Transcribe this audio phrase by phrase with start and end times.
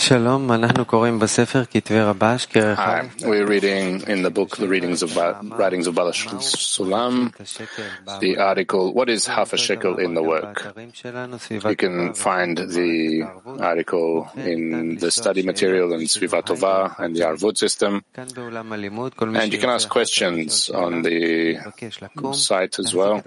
[0.00, 0.64] Shalom, Hi,
[3.20, 7.36] we're reading in the book the readings of ba- writings of Baal HaSulam,
[8.18, 10.72] the article "What is half a shekel in the work?"
[11.50, 13.28] You can find the
[13.60, 19.68] article in the study material in Sviva Tova and the Arvut system, and you can
[19.68, 21.58] ask questions on the
[22.32, 23.22] site as well.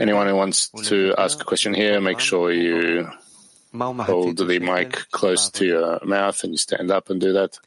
[0.00, 3.06] Anyone who wants to ask a question here, make sure you
[4.06, 7.58] hold the mic close to your mouth and you stand up and do that.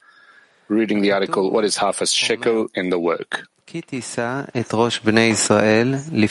[0.68, 3.48] Reading the article, What is half a shekel in the work?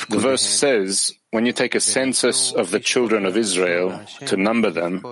[0.08, 4.70] The verse says, When you take a census of the children of Israel to number
[4.70, 5.02] them,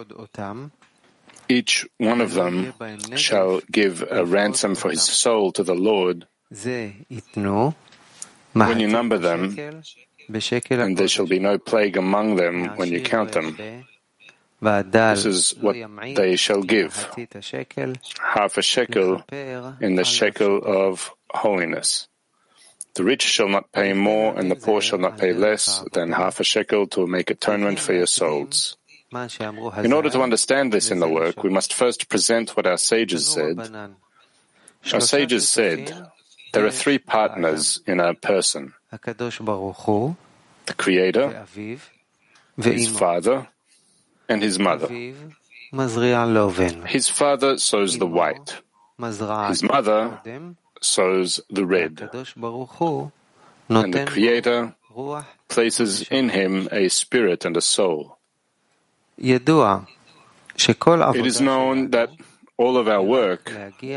[1.49, 2.75] each one of them
[3.17, 6.27] shall give a ransom for his soul to the Lord.
[8.53, 9.57] When you number them,
[10.71, 13.57] and there shall be no plague among them when you count them.
[14.61, 15.77] This is what
[16.17, 16.95] they shall give,
[18.21, 19.23] half a shekel
[19.81, 22.09] in the shekel of holiness.
[22.95, 26.41] The rich shall not pay more, and the poor shall not pay less than half
[26.41, 28.77] a shekel to make atonement for your souls.
[29.13, 33.27] In order to understand this in the work, we must first present what our sages
[33.27, 33.59] said.
[34.93, 36.11] Our sages said
[36.53, 38.75] there are three partners in a person.
[38.91, 40.17] The
[40.77, 41.47] Creator,
[42.61, 43.49] his Father,
[44.29, 44.89] and his mother.
[46.87, 48.57] His father sows the white.
[49.49, 50.21] His mother
[50.81, 52.09] sows the red.
[53.71, 54.75] And the Creator
[55.49, 58.17] places in him a spirit and a soul.
[61.17, 62.11] It is known that
[62.57, 63.53] all of our work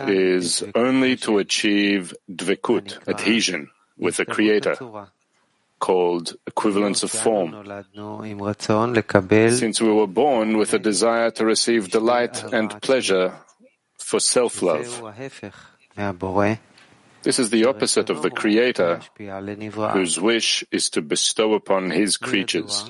[0.07, 4.75] is only to achieve dvekut, adhesion, with the Creator
[5.81, 7.49] called equivalence of form.
[9.63, 13.33] Since we were born with a desire to receive delight and pleasure
[13.97, 14.87] for self-love.
[17.23, 19.01] This is the opposite of the Creator,
[19.93, 22.89] whose wish is to bestow upon His creatures.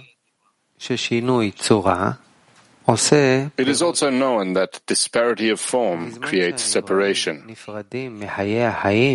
[3.57, 7.55] It is also known that disparity of form creates separation.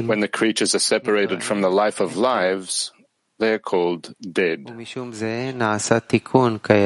[0.06, 2.92] When the creatures are separated from the life of lives,
[3.38, 4.66] they are called dead.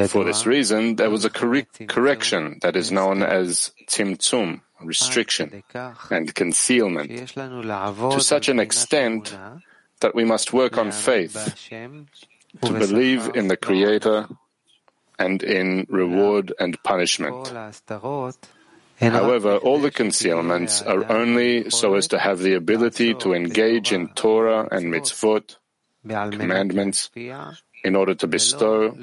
[0.09, 5.63] For this reason, there was a correct correction that is known as tzimtzum, restriction,
[6.09, 9.37] and concealment, to such an extent
[10.01, 14.27] that we must work on faith, to believe in the Creator
[15.17, 17.47] and in reward and punishment.
[18.99, 24.09] However, all the concealments are only so as to have the ability to engage in
[24.09, 25.57] Torah and mitzvot,
[26.03, 27.09] commandments
[27.83, 28.93] in order to bestow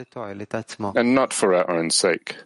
[0.94, 2.36] and not for our own sake.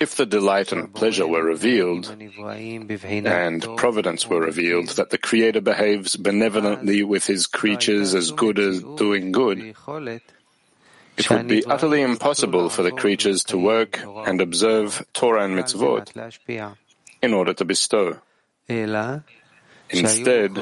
[0.00, 2.10] If the delight and pleasure were revealed
[3.24, 8.82] and providence were revealed, that the Creator behaves benevolently with His creatures as good as
[8.96, 9.74] doing good,
[11.21, 16.05] it would be utterly impossible for the creatures to work and observe Torah and mitzvot
[17.21, 18.17] in order to bestow.
[19.89, 20.55] Instead,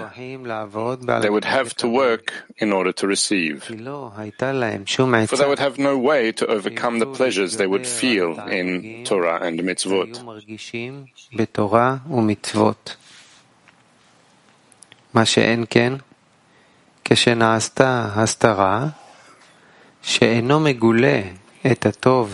[1.23, 3.63] they would have to work in order to receive.
[3.63, 9.39] For they would have no way to overcome the pleasures they would feel in Torah
[9.41, 10.21] and mitzvot.
[15.13, 15.93] מה שאין כן,
[17.05, 18.87] כשנעשתה הסתרה,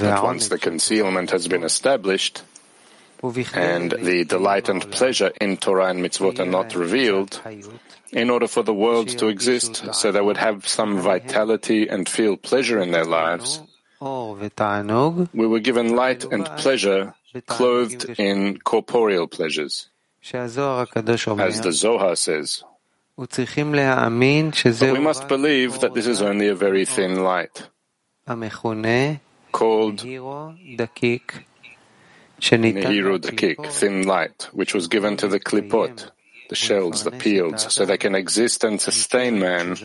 [0.07, 2.43] that once the concealment has been established,
[3.55, 7.41] and the delight and pleasure in Torah and mitzvot are not revealed,
[8.13, 12.37] in order for the world to exist so they would have some vitality and feel
[12.37, 13.61] pleasure in their lives,
[15.35, 17.15] we were given light and pleasure
[17.47, 19.89] clothed in corporeal pleasures.
[20.33, 20.55] As
[21.61, 22.63] the Zohar says,
[23.19, 27.71] but we must believe that this is only a very thin light.
[29.53, 30.01] called
[32.41, 36.11] Nehiru Dakik, thin light, which was given to the klipot,
[36.51, 39.77] the shells, the peels, so they can exist and sustain man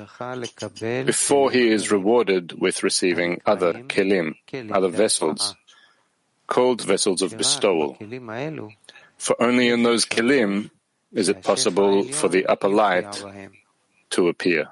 [1.06, 4.36] before he is rewarded with receiving other kelim,
[4.72, 5.56] other vessels,
[6.48, 7.98] called vessels of bestowal.
[9.18, 10.70] For only in those kelim
[11.14, 13.24] is it possible for the upper light
[14.12, 14.68] to appear?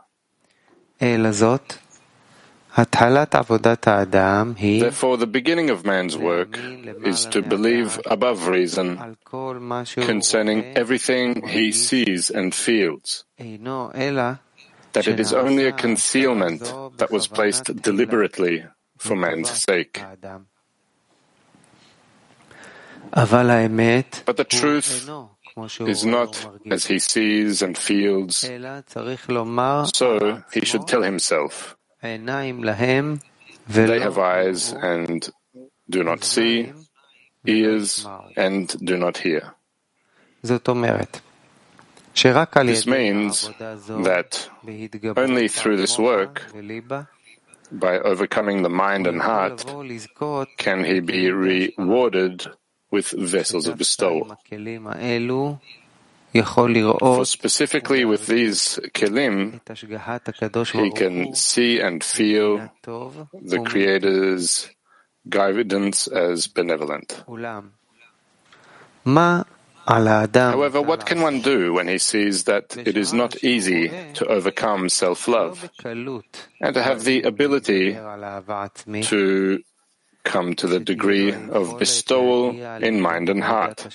[4.80, 6.58] Therefore, the beginning of man's work
[7.04, 9.18] is to believe above reason
[9.96, 13.26] concerning everything he sees and feels,
[14.94, 18.64] that it is only a concealment that was placed deliberately
[18.98, 20.02] for man's sake.
[24.26, 25.10] But the truth
[25.88, 28.38] is not as he sees and feels,
[29.94, 32.18] so he should tell himself, they
[34.00, 35.30] have eyes and
[35.90, 36.72] do not see,
[37.46, 39.54] ears and do not hear.
[40.44, 43.50] This means
[44.04, 44.50] that
[45.16, 46.46] only through this work,
[47.72, 49.64] by overcoming the mind and heart,
[50.58, 52.48] can he be rewarded
[52.92, 54.38] with vessels of bestowal.
[56.32, 59.60] For specifically with these kelim,
[60.72, 64.70] he can see and feel the Creator's
[65.28, 67.24] guidance as benevolent.
[69.90, 74.88] However, what can one do when he sees that it is not easy to overcome
[74.88, 77.98] self-love and to have the ability
[79.02, 79.60] to
[80.25, 82.51] come to the degree of bestowal
[82.83, 83.87] in mind and heart?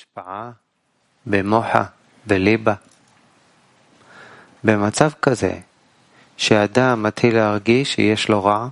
[6.38, 8.70] שאדם מתחיל להרגיש שיש לו רע,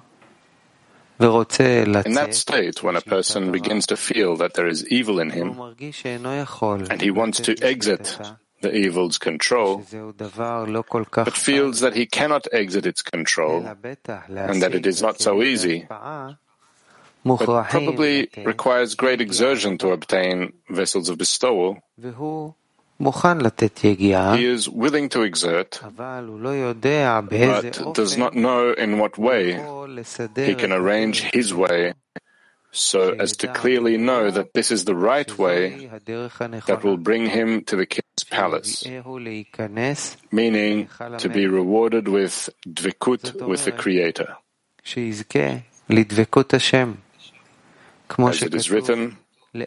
[1.19, 5.59] in that state, when a person begins to feel that there is evil in him,
[6.91, 8.19] and he wants to exit
[8.61, 9.83] the evil's control,
[11.15, 15.87] but feels that he cannot exit its control, and that it is not so easy,
[17.24, 21.78] but probably requires great exertion to obtain vessels of bestowal,
[22.98, 29.52] he is willing to exert, but does not know in what way
[30.36, 31.94] he can arrange his way
[32.72, 35.90] so as to clearly know that this is the right way
[36.66, 38.86] that will bring him to the king's palace,
[40.32, 40.88] meaning
[41.18, 44.36] to be rewarded with dvekut with the Creator.
[48.18, 49.16] As it is written,
[49.54, 49.66] to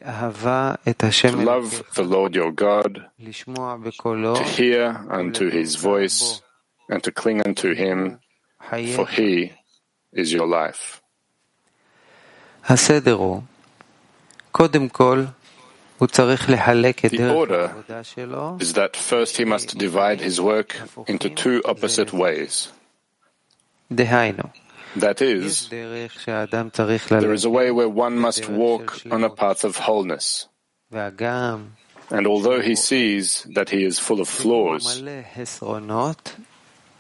[1.46, 3.06] love the Lord your God,
[4.36, 6.42] to hear unto his voice,
[6.90, 8.20] and to cling unto him,
[8.96, 9.54] for he
[10.14, 11.02] is your life.
[12.68, 13.42] The
[17.36, 17.72] order
[18.60, 20.76] is that first he must divide his work
[21.08, 22.70] into two opposite ways.
[24.96, 30.48] That is, there is a way where one must walk on a path of wholeness.
[32.12, 35.02] And although he sees that he is full of flaws,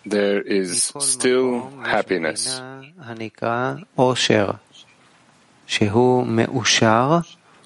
[0.05, 2.59] there is still happiness.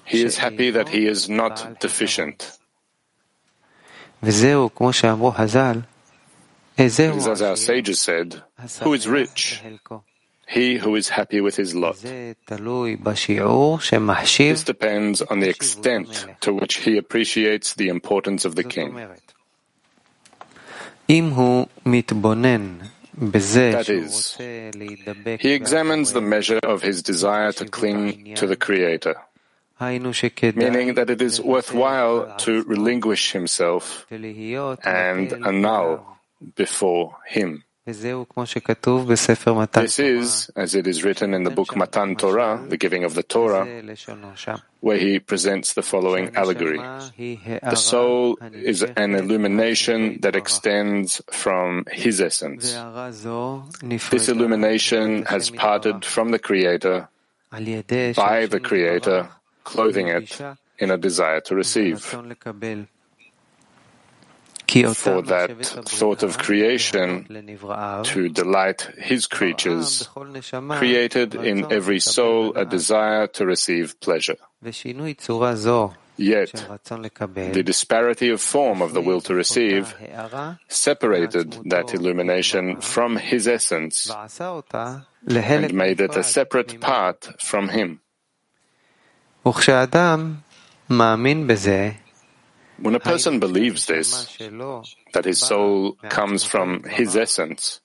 [0.04, 2.58] He is happy that he is not deficient.
[4.22, 4.44] As
[7.42, 8.42] our sages said,
[8.82, 9.60] who is rich?
[10.50, 11.96] He who is happy with his lot.
[14.50, 18.98] This depends on the extent to which he appreciates the importance of the king.
[23.78, 24.36] That is,
[25.40, 29.16] he examines the measure of his desire to cling to the Creator,
[30.56, 34.06] meaning that it is worthwhile to relinquish himself
[34.84, 36.18] and annul
[36.56, 37.64] before him.
[39.82, 43.22] This is, as it is written in the book Matan Torah, the giving of the
[43.22, 43.66] Torah,
[44.80, 46.78] where he presents the following allegory.
[46.78, 52.74] The soul is an illumination that extends from his essence.
[54.10, 57.08] This illumination has parted from the Creator
[57.50, 59.28] by the Creator,
[59.64, 60.40] clothing it
[60.78, 62.04] in a desire to receive
[64.94, 65.50] for that
[65.86, 67.24] thought of creation
[68.04, 70.08] to delight his creatures,
[70.78, 74.36] created in every soul a desire to receive pleasure.
[76.20, 76.52] Yet,
[77.52, 79.94] the disparity of form of the will to receive
[80.68, 84.12] separated that illumination from his essence
[85.26, 88.00] and made it a separate part from him.
[92.80, 94.36] When a person believes this,
[95.12, 97.80] that his soul comes from his essence,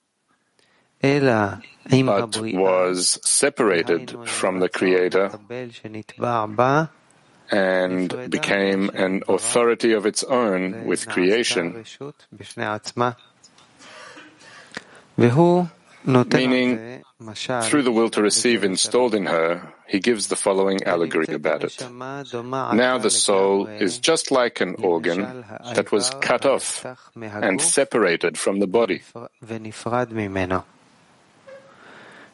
[1.02, 5.32] but was separated from the Creator
[7.52, 11.84] and became an authority of its own with creation,
[16.08, 17.04] Meaning,
[17.64, 21.80] through the will to receive installed in her, he gives the following allegory about it.
[21.90, 28.60] Now the soul is just like an organ that was cut off and separated from
[28.60, 29.02] the body.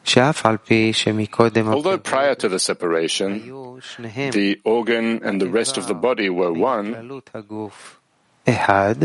[0.04, 3.80] Although prior to the separation,
[4.32, 7.22] the organ and the rest of the body were one,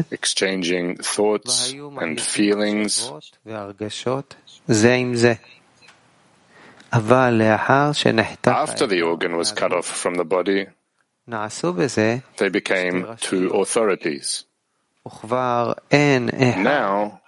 [0.10, 3.12] exchanging thoughts and feelings.
[8.54, 10.68] After the organ was cut off from the body,
[12.38, 14.46] they became two authorities.
[16.64, 17.20] Now,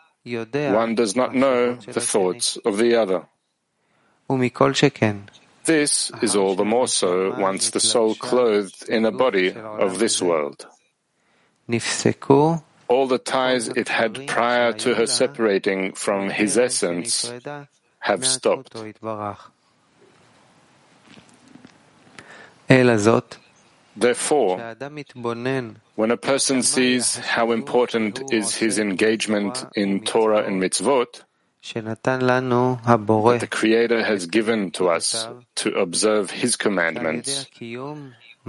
[0.74, 3.24] one does not know the thoughts of the other.
[5.66, 10.22] This is all the more so once the soul clothed in a body of this
[10.22, 10.66] world.
[12.88, 17.32] All the ties it had prior to her separating from his essence
[18.00, 18.76] have stopped.
[23.96, 24.76] Therefore,
[25.96, 31.24] when a person sees how important is his engagement in Torah and mitzvot,
[31.62, 37.48] that the Creator has given to us to observe His commandments.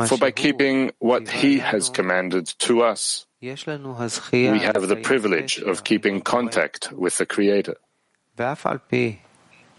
[0.06, 6.20] For by keeping what He has commanded to us, we have the privilege of keeping
[6.20, 7.76] contact with the Creator.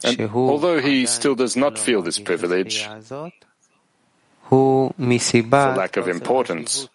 [0.03, 2.87] And although he still does not feel this privilege,
[4.49, 4.93] for
[5.75, 6.89] lack of importance,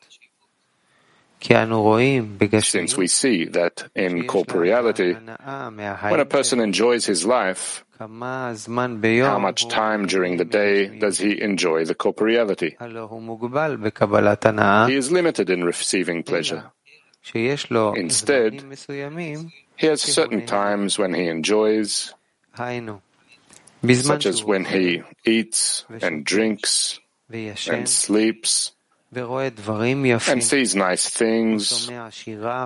[1.40, 5.14] since we see that in corporeality,
[6.10, 8.08] when a person enjoys his life, how
[9.38, 12.74] much time during the day does he enjoy the corporeality?
[14.88, 16.64] He is limited in receiving pleasure.
[17.96, 18.64] Instead,
[19.76, 22.14] he has certain times when he enjoys,
[23.94, 26.98] such as when he eats and drinks
[27.68, 28.72] and sleeps
[30.28, 31.88] and sees nice things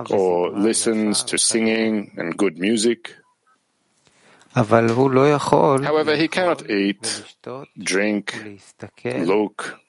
[0.09, 3.15] or listens to singing and good music.
[4.53, 7.23] However, he cannot eat,
[7.77, 8.33] drink,
[9.05, 9.79] look,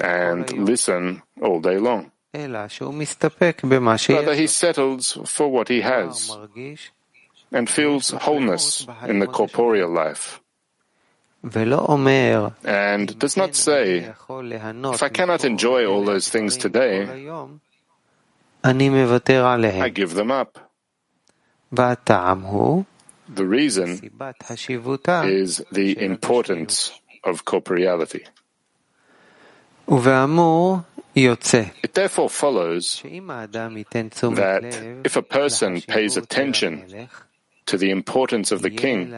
[0.00, 2.10] and listen all day long.
[4.08, 6.30] Rather, he settles for what he has
[7.52, 10.40] and feels wholeness in the corporeal life
[12.64, 14.12] and does not say,
[14.92, 17.06] if I cannot enjoy all those things today,
[19.82, 20.58] I give them up.
[23.34, 24.00] The reason
[25.26, 26.92] is the importance
[27.24, 28.24] of corporeality.
[31.82, 33.02] It therefore follows
[34.34, 34.62] that
[35.04, 37.08] if a person pays attention
[37.68, 39.12] to the importance of the king,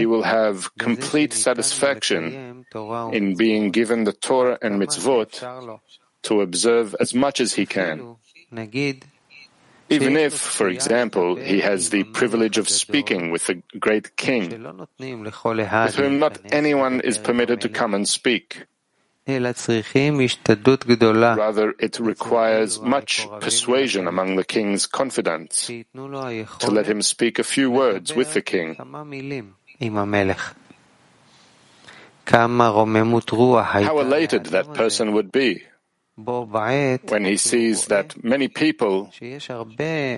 [0.00, 2.64] he will have complete satisfaction
[3.12, 5.80] in being given the Torah and mitzvot
[6.22, 8.16] to observe as much as he can.
[9.90, 14.48] Even if, for example, he has the privilege of speaking with the great king,
[14.98, 18.66] with whom not anyone is permitted to come and speak.
[21.36, 27.70] Rather, it requires much persuasion among the king's confidants to let him speak a few
[27.70, 28.76] words with the king.
[33.86, 35.62] How elated that person would be
[37.10, 39.08] when he sees that many people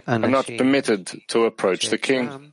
[0.06, 2.52] are not permitted to approach the king.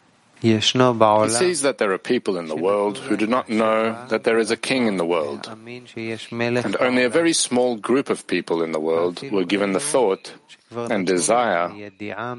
[0.41, 4.39] he sees that there are people in the world who do not know that there
[4.39, 5.47] is a king in the world.
[5.47, 10.33] And only a very small group of people in the world were given the thought
[10.71, 11.69] and desire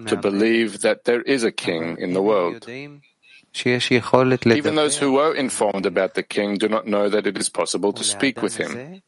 [0.06, 2.68] to believe that there is a king in the world.
[3.54, 7.92] Even those who were informed about the king do not know that it is possible
[7.92, 9.02] to speak with him.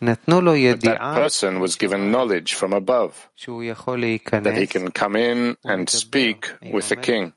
[0.00, 6.50] But that person was given knowledge from above that he can come in and speak
[6.72, 7.34] with the king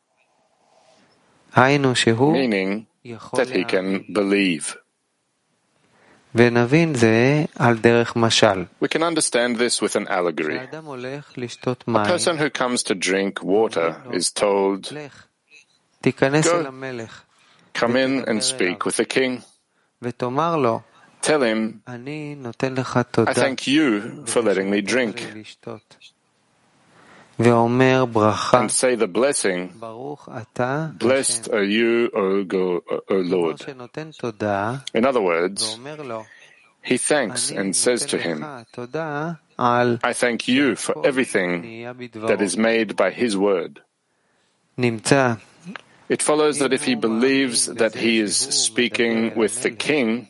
[2.31, 2.87] meaning
[3.33, 4.75] that he can believe.
[6.35, 6.49] We
[8.89, 10.57] can understand this with an allegory.
[10.57, 14.91] A person who comes to drink water is told,
[16.01, 16.73] Go,
[17.73, 19.43] come in and speak with the king.
[21.21, 25.21] Tell him, I thank you for letting me drink.
[27.39, 29.69] And say the blessing,
[30.99, 33.61] Blessed are you, O, God, o Lord.
[34.93, 35.79] In other words,
[36.83, 38.43] he thanks and says to him,
[39.57, 41.85] I thank you for everything
[42.27, 43.81] that is made by his word.
[46.09, 50.29] It follows that if he believes that he is speaking with the king,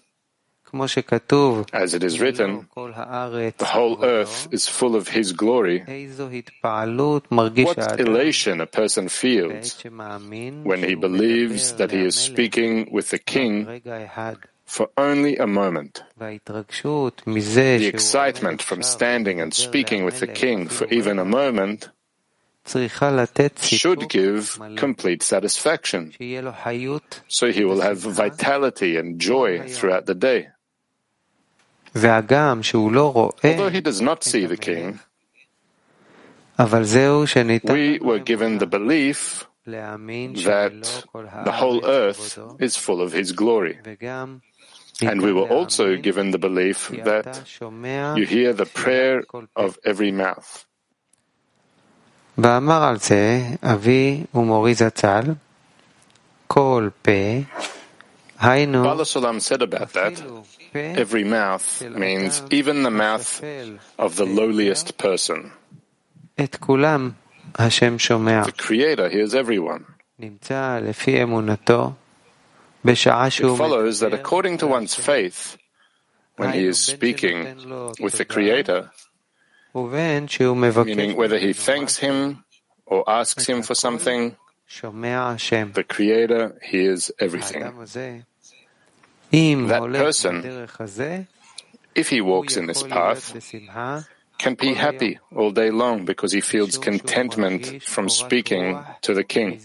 [0.74, 5.80] as it is written, the whole earth is full of His glory.
[5.82, 13.82] What elation a person feels when he believes that he is speaking with the King
[14.66, 16.04] for only a moment.
[16.18, 21.90] The excitement from standing and speaking with the King for even a moment
[23.62, 26.14] should give complete satisfaction,
[27.28, 30.48] so he will have vitality and joy throughout the day.
[31.95, 35.01] Although he does not see the king,
[36.59, 40.73] we were given the belief that
[41.45, 43.79] the whole earth is full of his glory.
[45.01, 47.43] And we were also given the belief that
[48.17, 49.23] you hear the prayer
[49.55, 50.65] of every mouth.
[52.39, 55.23] ואמר על זה אבי ומורי זצ"ל,
[56.47, 57.72] כל פה, היינו,
[58.84, 60.22] Baal HaSulam said about that,
[60.76, 63.42] Every mouth means even the mouth
[63.98, 65.54] of the lowliest person.
[66.36, 66.50] The
[68.58, 69.86] Creator hears everyone.
[70.20, 70.42] It
[73.56, 75.58] follows that according to one's faith,
[76.36, 77.46] when he is speaking
[78.02, 78.92] with the Creator,
[79.74, 82.44] meaning whether he thanks him
[82.86, 84.36] or asks him for something,
[84.82, 87.86] the Creator hears everything
[89.34, 90.68] that person,
[91.96, 93.34] if he walks in this path,
[94.38, 99.60] can be happy all day long because he feels contentment from speaking to the king.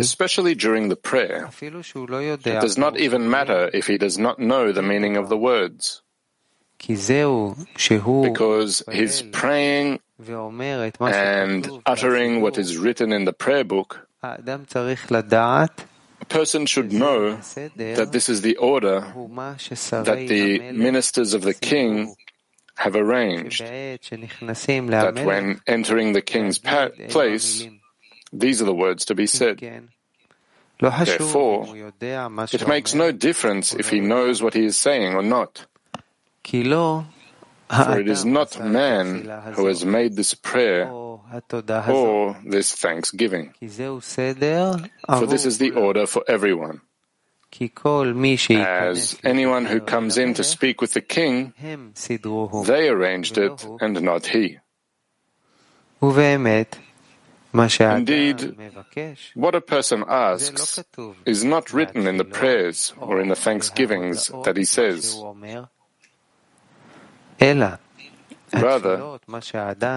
[0.00, 4.82] Especially during the prayer, it does not even matter if he does not know the
[4.82, 6.03] meaning of the words
[8.22, 10.00] because he's praying
[11.00, 14.38] and uttering what is written in the prayer book, a
[16.28, 22.14] person should know that this is the order that the ministers of the king
[22.76, 27.66] have arranged, that when entering the king's place,
[28.32, 29.60] these are the words to be said.
[30.80, 31.66] Therefore,
[32.52, 35.66] it makes no difference if he knows what he is saying or not.
[37.70, 39.24] For it is not man
[39.56, 43.54] who has made this prayer or this thanksgiving.
[45.08, 46.82] For this is the order for everyone.
[48.50, 51.54] As anyone who comes in to speak with the king,
[52.66, 54.58] they arranged it and not he.
[57.80, 58.56] Indeed,
[59.34, 60.82] what a person asks
[61.24, 65.16] is not written in the prayers or in the thanksgivings that he says.
[68.52, 69.18] Rather,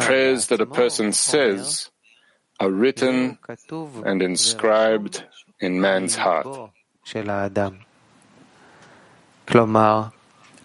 [0.01, 1.89] prayers that a person says
[2.59, 3.37] are written
[4.05, 5.23] and inscribed
[5.59, 6.47] in man's heart.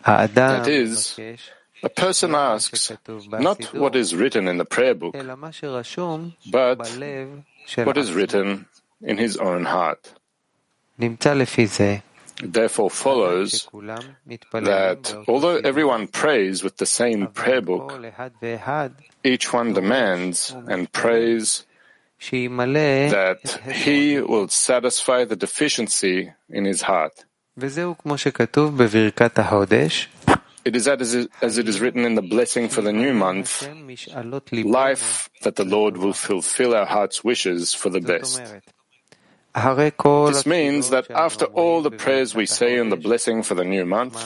[0.05, 1.19] That is,
[1.83, 2.91] a person asks
[3.31, 5.15] not what is written in the prayer book,
[6.51, 6.79] but
[7.85, 8.67] what is written
[9.03, 10.15] in his own heart
[12.37, 13.69] therefore follows
[14.53, 17.93] that although everyone prays with the same prayer book,
[19.25, 21.65] each one demands and prays
[23.11, 27.25] that he will satisfy the deficiency in his heart.
[30.65, 33.63] It is as it is written in the blessing for the new month,
[34.63, 38.41] life that the Lord will fulfill our heart's wishes for the best.
[40.33, 43.85] This means that after all the prayers we say in the blessing for the new
[43.85, 44.17] month,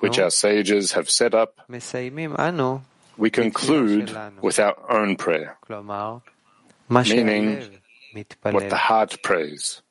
[0.00, 1.60] which our sages have set up,
[3.16, 4.10] we conclude
[4.42, 5.56] with our own prayer,
[6.90, 7.58] meaning
[8.42, 9.82] what the heart prays,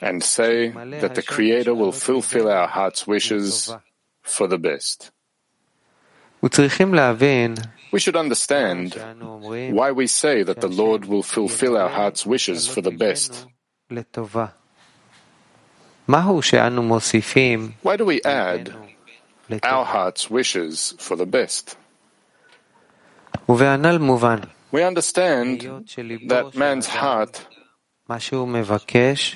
[0.00, 3.72] and say that the Creator will fulfill our heart's wishes
[4.22, 5.12] for the best.
[7.92, 8.94] We should understand
[9.74, 13.46] why we say that the Lord will fulfill our heart's wishes for the best.
[17.82, 18.72] Why do we add
[19.62, 21.76] our heart's wishes for the best?
[24.72, 25.60] We understand
[26.28, 27.46] that man's heart,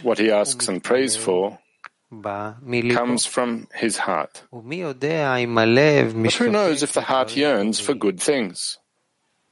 [0.03, 1.59] what he asks and prays for,
[2.11, 4.43] comes from his heart.
[4.53, 4.63] But
[6.35, 8.79] who knows if the heart yearns for good things?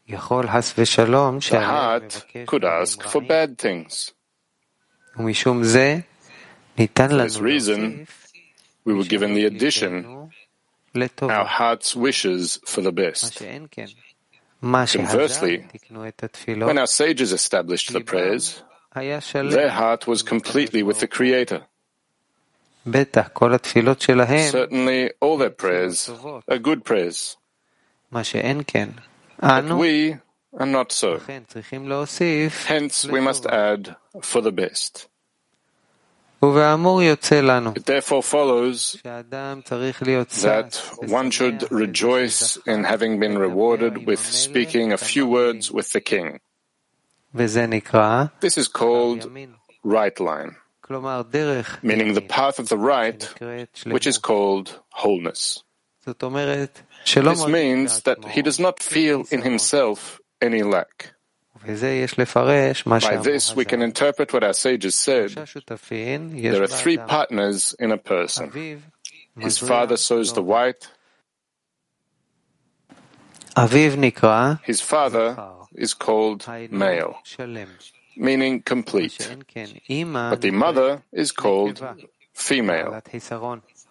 [0.07, 0.17] The
[1.61, 4.13] heart could ask for bad things.
[5.17, 5.25] For
[7.09, 8.07] this reason,
[8.85, 10.31] we were given the addition,
[11.23, 13.43] our heart's wishes for the best.
[14.61, 18.63] Conversely, when our sages established the prayers,
[18.95, 21.67] their heart was completely with the Creator.
[24.51, 26.11] Certainly, all their prayers
[26.49, 27.37] are good prayers.
[29.41, 30.17] But we
[30.59, 31.19] are not so.
[32.67, 35.09] Hence, we must add for the best.
[37.75, 40.77] It therefore follows that
[41.09, 46.41] one should rejoice in having been rewarded with speaking a few words with the king.
[48.41, 49.25] This is called
[49.83, 50.57] right line,
[51.83, 53.21] meaning the path of the right,
[53.95, 55.63] which is called wholeness.
[57.33, 61.15] This means that he does not feel in himself any lack.
[63.01, 65.31] By this, we can interpret what our sages said.
[66.53, 68.51] There are three partners in a person.
[69.39, 70.89] His father sows the white.
[74.65, 75.37] His father
[75.75, 77.15] is called male,
[78.17, 79.19] meaning complete.
[80.31, 81.83] But the mother is called
[82.33, 83.03] female,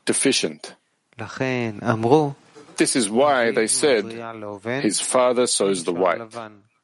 [0.06, 0.76] deficient.
[2.76, 4.06] This is why they said,
[4.82, 6.22] his father sows the white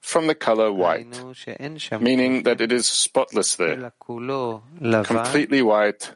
[0.01, 1.07] from the color white,
[1.99, 3.91] meaning that it is spotless there,
[5.03, 6.11] completely white,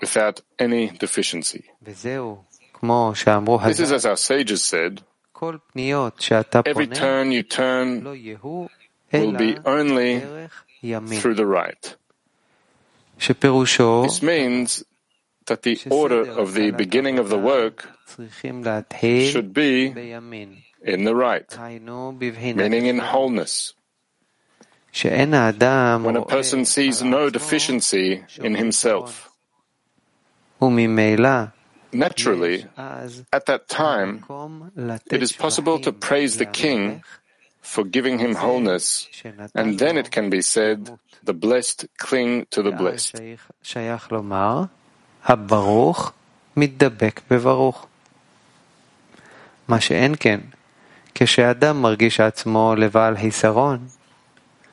[0.00, 1.64] without any deficiency.
[1.82, 2.04] This
[3.80, 5.02] is as our sages said,
[6.64, 8.04] every turn you turn
[9.20, 10.22] will be only
[11.20, 11.96] through the right.
[13.18, 14.84] This means
[15.46, 17.88] that the order of the beginning of the work
[19.30, 19.86] should be
[20.82, 23.74] in the right, meaning in wholeness.
[24.92, 29.30] When a person sees no deficiency in himself,
[31.92, 32.66] naturally,
[33.32, 34.24] at that time,
[35.10, 37.02] it is possible to praise the king
[37.64, 39.08] for giving him wholeness,
[39.54, 43.16] and then it can be said, the blessed cling to the blessed.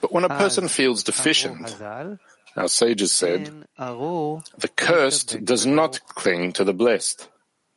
[0.01, 1.80] But when a person feels deficient,
[2.58, 3.47] our sages said,
[4.58, 7.30] the cursed does not cling to the blessed.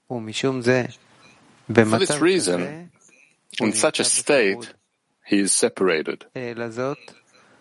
[0.08, 2.90] For this reason,
[3.60, 4.74] in such a state,
[5.24, 6.24] he is separated.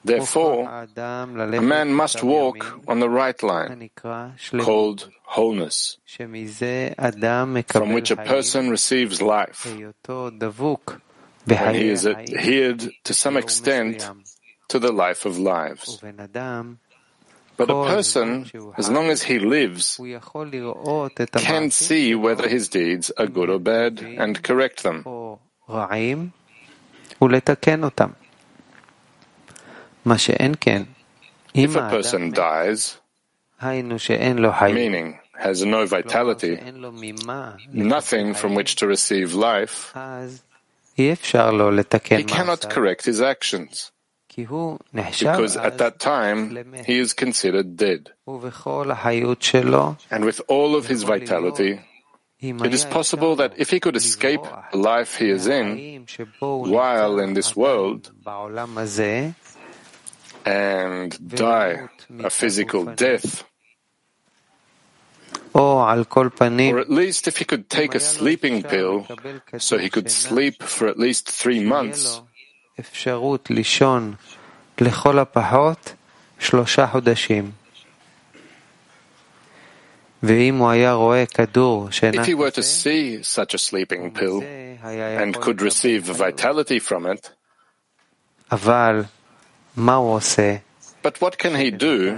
[0.06, 3.90] Therefore, a man must walk on the right line,
[4.60, 5.98] called wholeness,
[7.68, 9.66] from which a person receives life,
[11.46, 14.04] when he is adhered to some extent
[14.68, 16.02] to the life of lives.
[17.56, 20.00] But a person, as long as he lives,
[21.38, 25.06] can see whether his deeds are good or bad and correct them.
[31.56, 32.98] If a person dies,
[33.62, 36.60] meaning has no vitality,
[37.72, 39.94] nothing from which to receive life,
[40.96, 43.92] he cannot correct his actions.
[44.36, 48.10] Because at that time he is considered dead.
[50.12, 51.80] And with all of his vitality,
[52.44, 56.06] it is possible that if he could escape the life he is in
[56.40, 58.12] while in this world,
[60.46, 61.88] and die
[62.20, 63.44] a physical death.
[66.74, 69.06] Or at least if he could take a sleeping pill
[69.60, 72.22] so he could sleep for at least three months.
[82.16, 87.32] If he were to see such a sleeping pill and could receive vitality from it,
[91.02, 92.16] but what can he do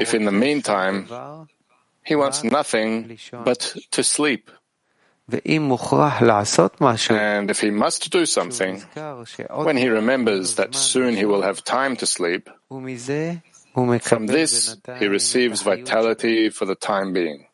[0.00, 1.06] if in the meantime
[2.04, 4.50] he wants nothing but to sleep?
[7.14, 8.82] And if he must do something,
[9.64, 12.50] when he remembers that soon he will have time to sleep,
[13.74, 17.46] From this, he receives vitality for the time being.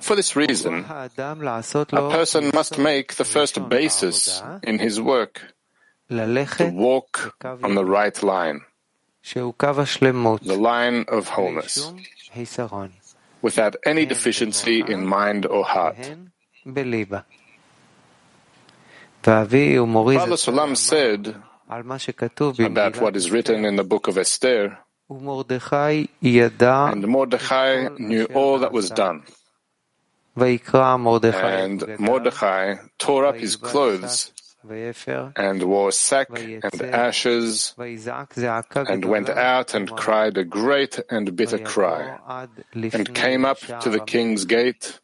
[0.00, 5.42] For this reason, a person must make the first basis in his work
[6.08, 8.60] to walk on the right line,
[9.24, 11.92] the line of wholeness,
[13.42, 15.96] without any deficiency in mind or heart.
[19.24, 21.34] Father Sulam said
[21.68, 28.90] about what is written in the book of Esther, and Mordechai knew all that was
[28.90, 29.22] done.
[30.36, 34.32] And Mordechai tore up his clothes
[34.68, 42.18] and wore sack and ashes and went out and cried a great and bitter cry
[42.74, 44.98] and came up to the king's gate.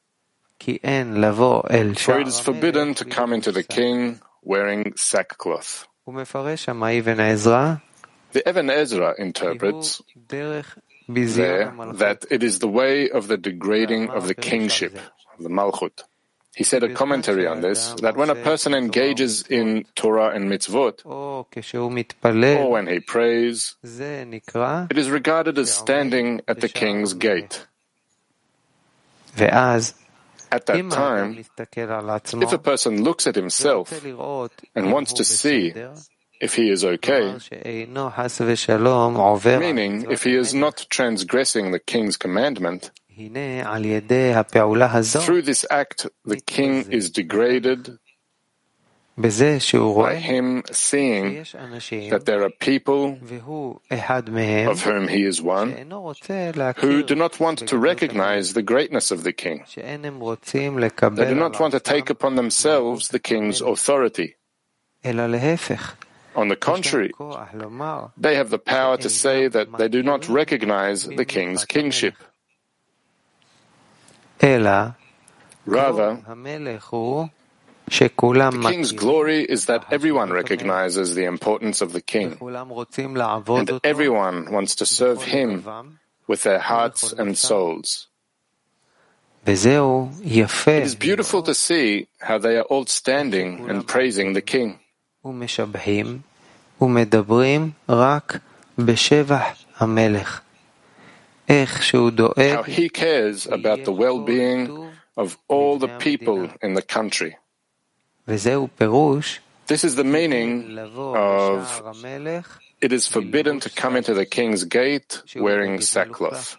[0.61, 5.87] For it is forbidden to come into the king wearing sackcloth.
[8.33, 10.03] The Even Ezra interprets
[11.09, 14.99] there that it is the way of the degrading of the kingship,
[15.38, 16.03] the Malchut.
[16.55, 21.01] He said a commentary on this that when a person engages in Torah and mitzvot,
[21.07, 27.67] or when he prays, it is regarded as standing at the king's gate.
[30.53, 31.38] At that time,
[32.43, 33.91] if a person looks at himself
[34.75, 35.73] and wants to see
[36.41, 37.38] if he is okay,
[39.59, 42.91] meaning if he is not transgressing the king's commandment,
[45.25, 47.99] through this act the king is degraded
[49.16, 51.44] by him seeing
[52.11, 53.18] that there are people
[54.68, 55.75] of whom he is one
[56.81, 59.64] who do not want to recognize the greatness of the king.
[59.77, 64.37] They do not want to take upon themselves the king's authority.
[66.35, 67.11] On the contrary,
[68.16, 72.14] they have the power to say that they do not recognize the king's kingship.
[75.66, 76.18] Rather,
[77.90, 84.77] the king's glory is that everyone recognizes the importance of the king, and everyone wants
[84.77, 85.64] to serve him
[86.29, 88.09] with their hearts and souls.
[89.45, 94.79] It is beautiful to see how they are all standing and praising the king.
[95.25, 95.33] How
[102.62, 107.37] he cares about the well being of all the people in the country.
[108.26, 111.96] This is the meaning of
[112.80, 116.56] it is forbidden to come into the king's gate wearing sackcloth,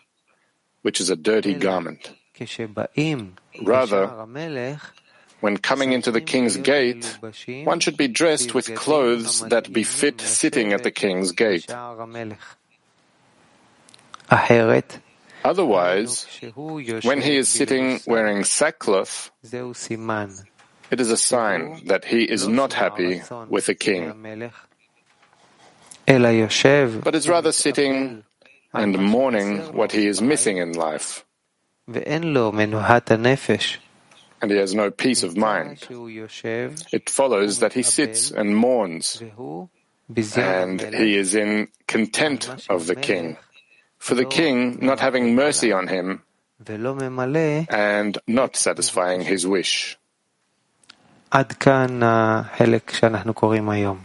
[0.81, 2.11] which is a dirty garment.
[3.61, 4.07] Rather,
[5.41, 7.19] when coming into the king's gate,
[7.63, 11.69] one should be dressed with clothes that befit sitting at the king's gate.
[15.45, 16.25] Otherwise,
[17.03, 19.31] when he is sitting wearing sackcloth,
[20.93, 24.01] it is a sign that he is not happy with the king,
[27.03, 28.23] but is rather sitting
[28.73, 31.25] and mourning what he is missing in life.
[34.41, 35.87] And he has no peace of mind.
[36.97, 39.23] It follows that he sits and mourns,
[40.35, 43.37] and he is in contempt of the king,
[43.97, 46.21] for the king not having mercy on him
[47.69, 49.97] and not satisfying his wish.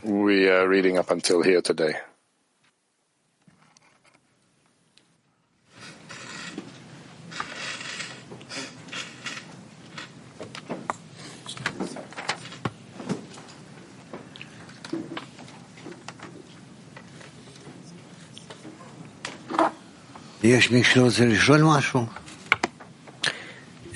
[0.02, 1.92] We are reading up until here today.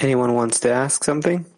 [0.01, 1.52] Anyone wants to ask something?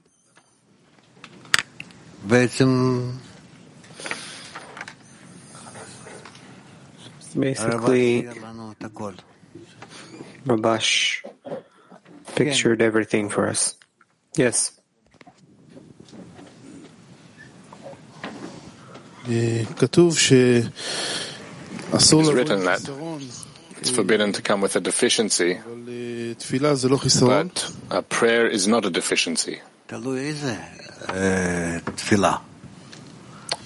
[7.36, 8.22] Basically,
[10.46, 11.24] Rabash
[12.34, 13.76] pictured everything for us.
[14.36, 14.72] Yes.
[19.26, 22.80] It is written that
[23.80, 25.58] it's forbidden to come with a deficiency,
[27.20, 29.60] but a prayer is not a deficiency.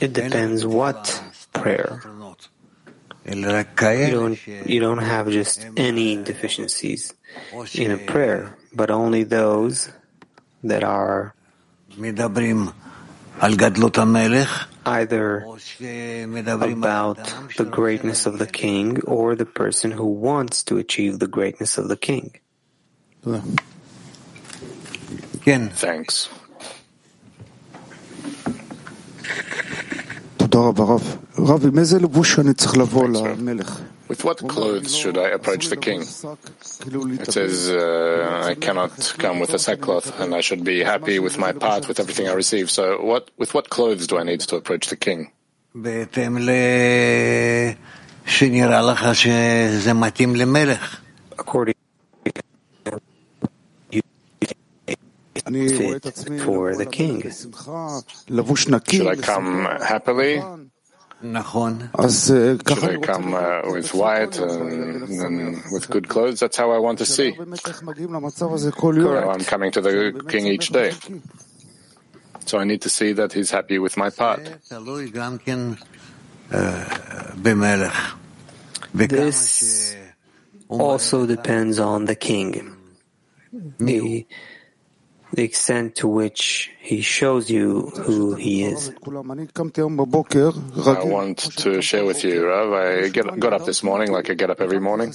[0.00, 2.00] It depends what prayer.
[4.08, 7.14] You don't, you don't have just any deficiencies
[7.74, 9.90] in a prayer, but only those
[10.64, 11.34] that are
[14.84, 15.44] either
[16.72, 17.16] about
[17.56, 21.88] the greatness of the king or the person who wants to achieve the greatness of
[21.88, 22.34] the king.
[25.70, 26.28] Thanks.
[34.08, 36.00] With what clothes should I approach the king?
[36.00, 41.36] It says uh, I cannot come with a sackcloth, and I should be happy with
[41.36, 42.70] my part, with everything I receive.
[42.70, 45.30] So, what with what clothes do I need to approach the king?
[51.38, 51.77] According
[56.44, 57.22] for the king.
[58.88, 60.42] Should I come happily?
[61.20, 66.38] Should I come uh, with white and, and, with good clothes?
[66.38, 67.34] That's how I want to see.
[67.36, 67.56] I'm
[69.44, 70.92] coming to the king each day.
[72.46, 74.48] So I need to see that he's happy with my part.
[78.94, 79.96] This
[80.68, 82.76] also depends on the king.
[83.78, 84.26] The
[85.32, 88.90] the extent to which he shows you who he is.
[89.06, 92.72] I want to share with you, Rav.
[92.72, 95.12] I get, got up this morning like I get up every morning.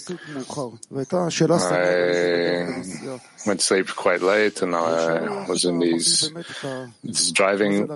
[1.73, 6.31] I went to sleep quite late and I was in these,
[7.03, 7.87] this driving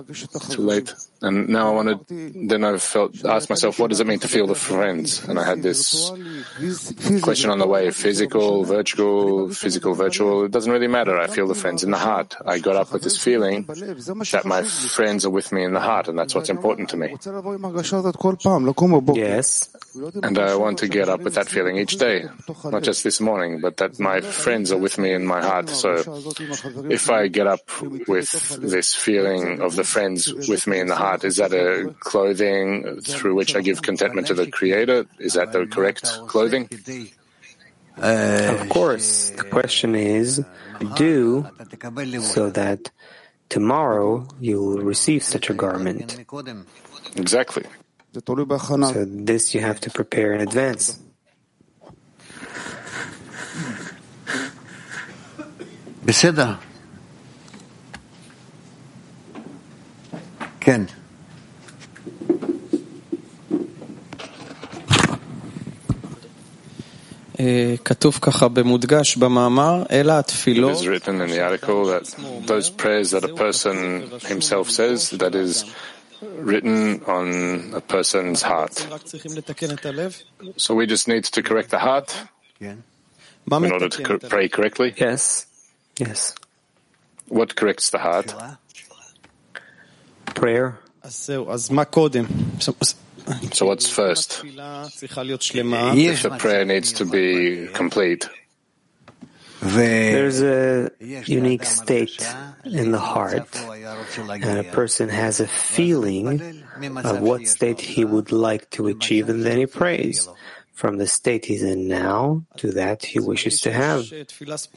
[0.50, 0.92] too late.
[1.22, 4.46] And now I wanted, then I felt, asked myself, what does it mean to feel
[4.46, 5.24] the friends?
[5.28, 6.10] And I had this
[7.22, 10.44] question on the way, physical, virtual, physical, virtual.
[10.44, 11.18] It doesn't really matter.
[11.18, 12.07] I feel the friends in the heart.
[12.08, 16.08] I got up with this feeling that my friends are with me in the heart,
[16.08, 17.14] and that's what's important to me.
[19.14, 19.68] Yes.
[20.22, 22.24] And I want to get up with that feeling each day,
[22.64, 25.68] not just this morning, but that my friends are with me in my heart.
[25.68, 25.96] So
[26.88, 27.68] if I get up
[28.06, 33.00] with this feeling of the friends with me in the heart, is that a clothing
[33.02, 35.06] through which I give contentment to the Creator?
[35.18, 36.68] Is that the correct clothing?
[38.00, 40.44] Uh, of course, the question is,
[40.96, 41.46] do
[42.20, 42.90] so that
[43.48, 46.18] tomorrow you will receive such a garment.
[47.16, 47.64] Exactly.
[48.14, 50.98] So this you have to prepare in advance.
[60.60, 60.88] Ken.
[67.83, 70.77] כתוב ככה במודגש במאמר, אלא התפילות...
[70.77, 75.35] It is written in the article that those prayers that a person himself says, that
[75.35, 75.65] is
[76.39, 78.75] written on a person's heart.
[80.57, 82.15] So we just need to correct the heart
[82.59, 82.83] in
[83.51, 84.93] order to pray correctly?
[84.97, 85.45] Yes.
[85.97, 86.35] Yes.
[87.27, 88.33] What corrects the heart?
[90.35, 90.79] Prayer.
[93.52, 94.42] So what's first?
[94.44, 98.28] If the prayer needs to be complete.
[99.60, 102.24] There's a unique state
[102.64, 106.62] in the heart, and a person has a feeling
[107.02, 110.28] of what state he would like to achieve, and then he prays
[110.74, 114.12] from the state he's in now to that he wishes to have.
[114.12, 114.68] It feels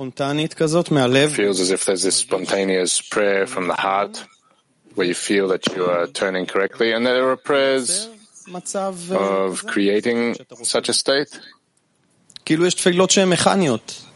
[1.59, 4.25] as if there's this spontaneous prayer from the heart
[4.95, 8.09] where you feel that you are turning correctly, and there are prayers
[9.17, 11.29] of creating such a state.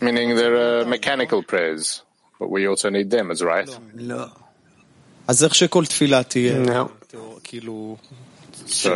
[0.01, 2.01] Meaning there are uh, mechanical prayers,
[2.39, 3.69] but we also need them as right.
[3.93, 4.31] No.
[8.67, 8.89] So,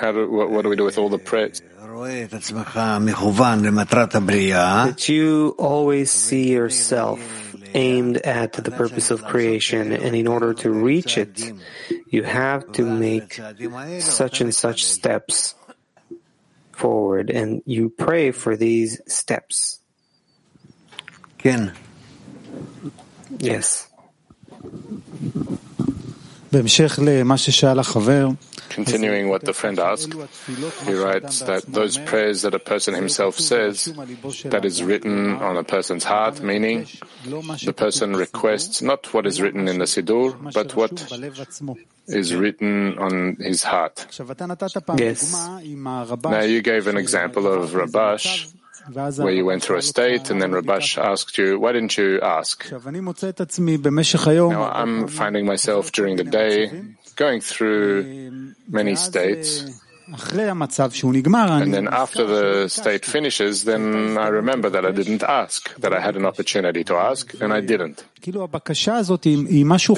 [0.00, 1.62] how do, what, what do we do with all the prayers?
[4.86, 7.20] That you always see yourself
[7.74, 11.52] aimed at the purpose of creation, and in order to reach it,
[12.08, 13.40] you have to make
[14.00, 15.54] such and such steps
[16.72, 19.80] forward, and you pray for these steps.
[21.38, 21.72] Ken.
[23.38, 23.88] Yes.
[28.68, 30.14] Continuing what the friend asked,
[30.86, 33.92] he writes that those prayers that a person himself says,
[34.44, 36.86] that is written on a person's heart, meaning
[37.64, 40.92] the person requests not what is written in the Siddur, but what
[42.06, 44.06] is written on his heart.
[44.96, 45.32] Yes.
[45.32, 48.52] Now you gave an example of Rabash,
[49.24, 52.64] where you went through a state and then Rabash asked you, why didn't you ask?
[54.50, 56.70] Now I'm finding myself during the day
[57.16, 59.64] going through many states
[61.64, 66.00] And then after the state finishes, then I remember that I didn't ask, that I
[66.00, 68.04] had an opportunity to ask, and I didn't.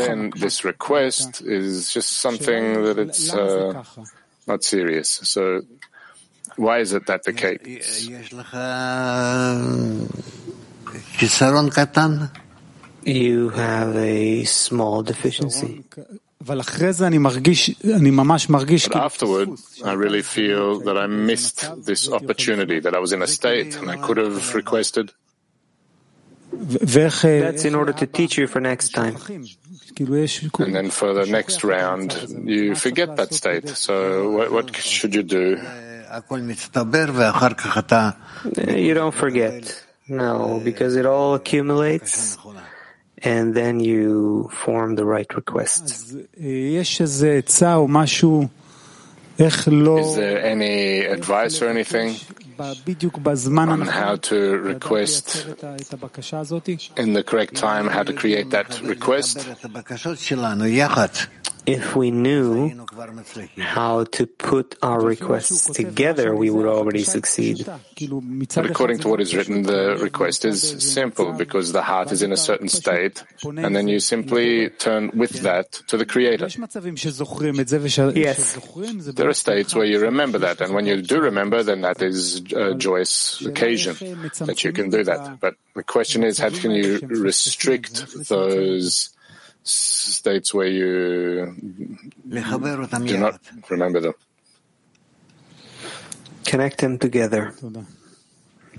[0.07, 3.82] Then this request is just something that it's uh,
[4.47, 5.18] not serious.
[5.26, 5.62] So
[6.57, 8.09] why is it that the case?
[13.04, 15.84] You have a small deficiency.
[16.38, 16.59] But
[18.94, 19.48] afterward,
[19.84, 23.90] I really feel that I missed this opportunity, that I was in a state and
[23.90, 25.12] I could have requested.
[26.52, 29.16] That's in order to teach you for next time.
[29.28, 33.68] And then for the next round, you forget that state.
[33.70, 35.59] So what, what should you do?
[38.56, 39.82] You don't forget.
[40.08, 42.38] No, because it all accumulates
[43.18, 46.14] and then you form the right request.
[49.98, 52.14] Is there any advice or anything
[53.72, 55.44] on how to request
[56.96, 59.44] in the correct time, how to create that request?
[61.66, 62.70] If we knew
[63.58, 67.66] how to put our requests together, we would already succeed.
[67.66, 72.30] But according to what is written, the request is simple because the heart is in
[72.30, 76.48] a certain state, and then you simply turn with that to the Creator.
[78.14, 78.58] Yes.
[79.14, 82.42] There are states where you remember that, and when you do remember, then that is
[82.52, 83.96] a joyous occasion
[84.40, 85.40] that you can do that.
[85.40, 89.10] But the question is, how can you restrict those
[89.65, 91.55] states where you
[92.30, 92.39] do
[93.17, 94.13] not remember them.
[96.45, 97.53] Connect them together.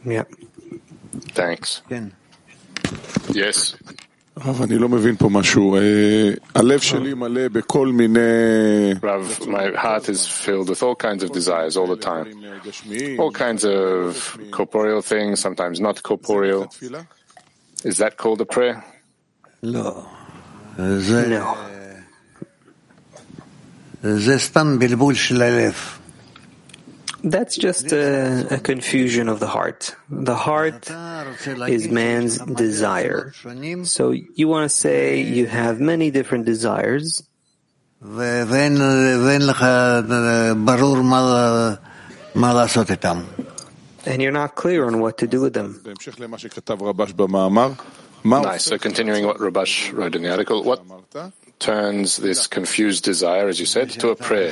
[0.05, 0.25] Yeah.
[1.35, 1.83] Thanks.
[3.33, 3.77] Yes.
[4.65, 5.77] אני לא מבין פה משהו.
[6.55, 8.21] הלב שלי מלא בכל מיני...
[9.03, 12.27] Rav, my heart is filled with all kinds of desires all the time.
[13.19, 16.67] All kinds of corporeal things, sometimes not corporeal.
[17.85, 18.83] Is that called a prayer?
[20.78, 21.58] No.
[27.24, 29.96] That's just a, a, confusion of the heart.
[30.10, 30.90] The heart
[31.68, 33.34] is man's desire.
[33.86, 37.24] So you want to say you have many different desires.
[44.06, 45.82] And you're not clear on what to do with them.
[48.24, 48.66] Nice.
[48.66, 50.82] So continuing what Rabash wrote in the article, what
[51.60, 54.52] turns this confused desire, as you said, to a prayer?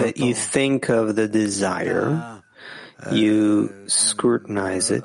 [0.00, 2.42] That you think of the desire,
[3.12, 5.04] you scrutinize it,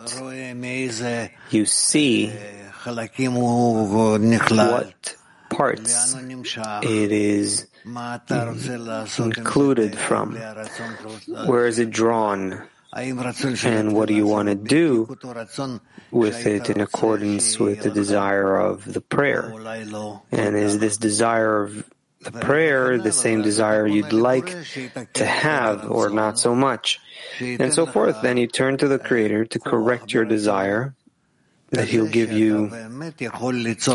[1.51, 2.32] you see
[4.69, 5.15] what
[5.49, 6.15] parts
[6.84, 7.67] it is
[9.17, 10.36] included from,
[11.45, 12.61] where is it drawn,
[12.95, 15.17] and what do you want to do
[16.11, 19.53] with it in accordance with the desire of the prayer?
[20.31, 21.89] And is this desire of
[22.21, 24.55] the prayer the same desire you'd like
[25.13, 27.01] to have or not so much?
[27.41, 28.21] And so forth.
[28.21, 30.95] Then you turn to the Creator to correct your desire,
[31.71, 32.71] that He'll give you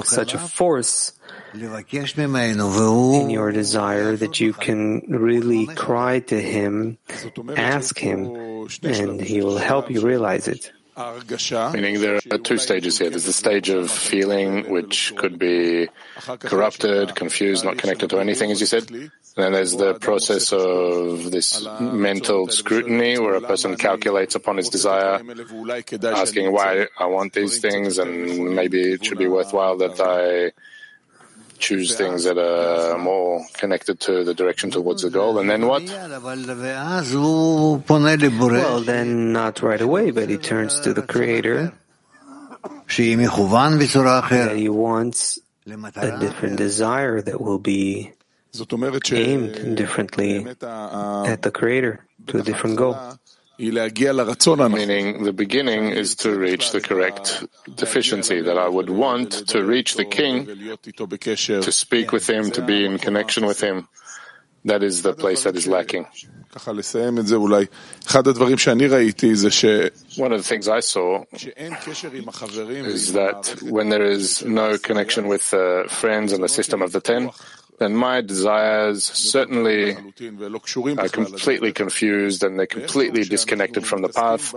[0.04, 1.12] such a force
[1.54, 6.98] in your desire that you can really cry to Him,
[7.56, 10.72] ask Him, and He will help you realize it.
[10.96, 13.08] Meaning there are two stages here.
[13.08, 15.88] There's the stage of feeling, which could be
[16.40, 18.90] corrupted, confused, not connected to anything, as you said.
[18.90, 24.68] And then there's the process of this mental scrutiny, where a person calculates upon his
[24.68, 25.22] desire,
[26.04, 30.52] asking why I want these things, and maybe it should be worthwhile that I
[31.60, 35.38] choose things that are more connected to the direction towards the goal.
[35.38, 35.82] And then what?
[38.64, 41.72] Well, then not right away, but he turns to the Creator.
[44.48, 48.12] That he wants a different desire that will be
[49.12, 52.96] aimed differently at the Creator to a different goal.
[53.60, 57.44] Meaning the beginning is to reach the correct
[57.76, 62.86] deficiency, that I would want to reach the king, to speak with him, to be
[62.86, 63.86] in connection with him.
[64.64, 66.06] That is the place that is lacking.
[70.16, 75.84] One of the things I saw is that when there is no connection with uh,
[75.88, 77.30] friends and the system of the ten,
[77.80, 84.54] then my desires certainly are completely confused and they're completely disconnected from the path.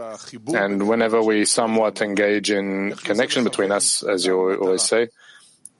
[0.53, 5.07] And whenever we somewhat engage in connection between us, as you always say,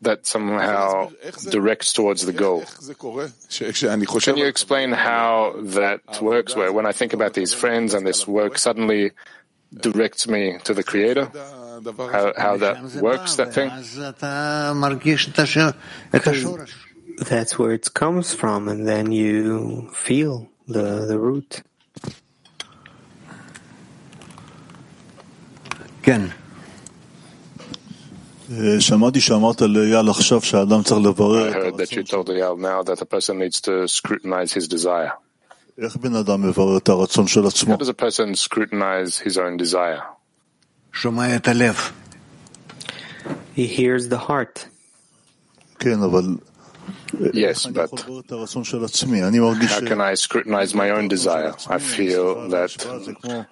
[0.04, 1.12] that somehow
[1.50, 2.64] directs towards the goal.
[4.22, 6.56] Can you explain how that works?
[6.56, 9.12] Where when I think about these friends and this work suddenly
[9.74, 11.30] directs me to the Creator?
[11.34, 13.70] How, how that works, that thing?
[17.19, 21.62] That's where it comes from, and then you feel the, the root.
[26.03, 26.23] כן.
[28.79, 33.03] שמעתי שאמרת לאייל עכשיו שהאדם צריך לברר I heard that you told Eyal now that
[33.03, 35.12] a person needs to scrutinize his desire.
[35.79, 37.75] איך בן אדם מברר את הרצון של עצמו?
[37.75, 40.03] How does a person scrutinize his own desire?
[40.93, 41.77] שומע את הלב.
[43.57, 44.64] He hears the heart.
[45.79, 46.25] כן, אבל
[47.34, 51.54] Yes, but how can I scrutinize my own desire?
[51.70, 52.74] I feel that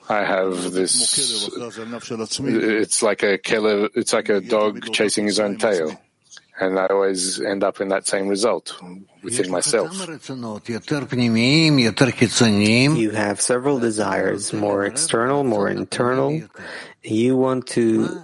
[0.10, 1.18] I have this.
[2.40, 3.90] It's like a killer.
[3.96, 6.00] It's like a dog chasing his own tail,
[6.60, 8.76] and I always end up in that same result
[9.24, 9.92] within myself.
[12.98, 16.42] You have several desires, more external, more internal.
[17.04, 18.24] You want to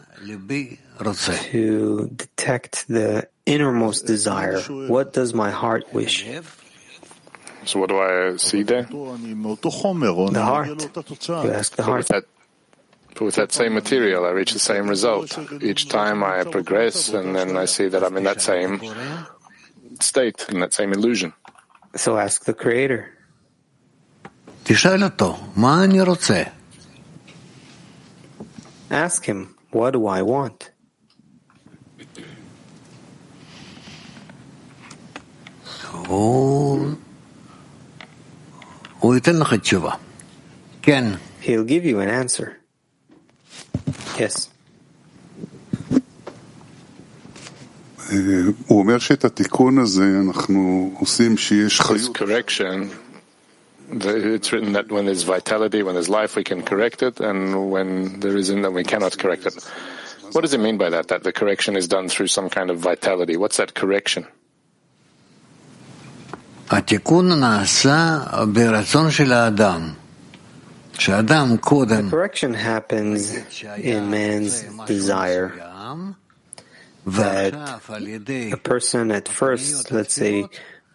[1.52, 4.60] to detect the innermost desire.
[4.62, 6.28] What does my heart wish?
[7.66, 8.84] So what do I see there?
[8.84, 10.68] The heart.
[11.28, 12.08] You ask the heart.
[12.10, 12.26] With
[13.20, 15.38] with that same material, I reach the same result.
[15.62, 18.80] Each time I progress, and then I see that I'm in that same
[20.00, 21.34] state, in that same illusion.
[21.96, 23.12] So ask the Creator.
[28.92, 30.72] Ask him, what do I want?
[41.41, 42.59] He'll give you an answer.
[44.19, 44.49] Yes.
[48.67, 52.17] הוא אומר שאת התיקון הזה אנחנו עושים שיש חיות.
[52.17, 52.91] correction,
[53.91, 58.21] it's written that when there's vitality, when there's life, we can correct it, and when
[58.21, 59.55] there isn't, then we cannot correct it.
[60.33, 61.09] What does it mean by that?
[61.09, 63.37] That the correction is done through some kind of vitality.
[63.37, 64.27] What's that correction?
[72.04, 73.32] The correction happens
[73.78, 75.54] in man's desire.
[77.06, 77.54] that
[78.52, 80.46] a person at first, let's say,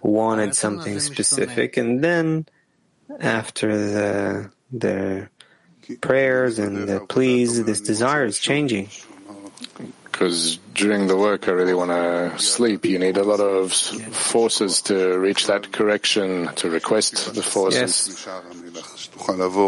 [0.02, 2.46] wanted something specific, and then
[3.20, 5.28] after the the
[6.00, 8.88] prayers and the pleas, this desire is changing
[10.12, 12.84] because during the work I really want to sleep.
[12.84, 18.08] You need a lot of forces to reach that correction, to request the forces.
[18.08, 19.08] Yes.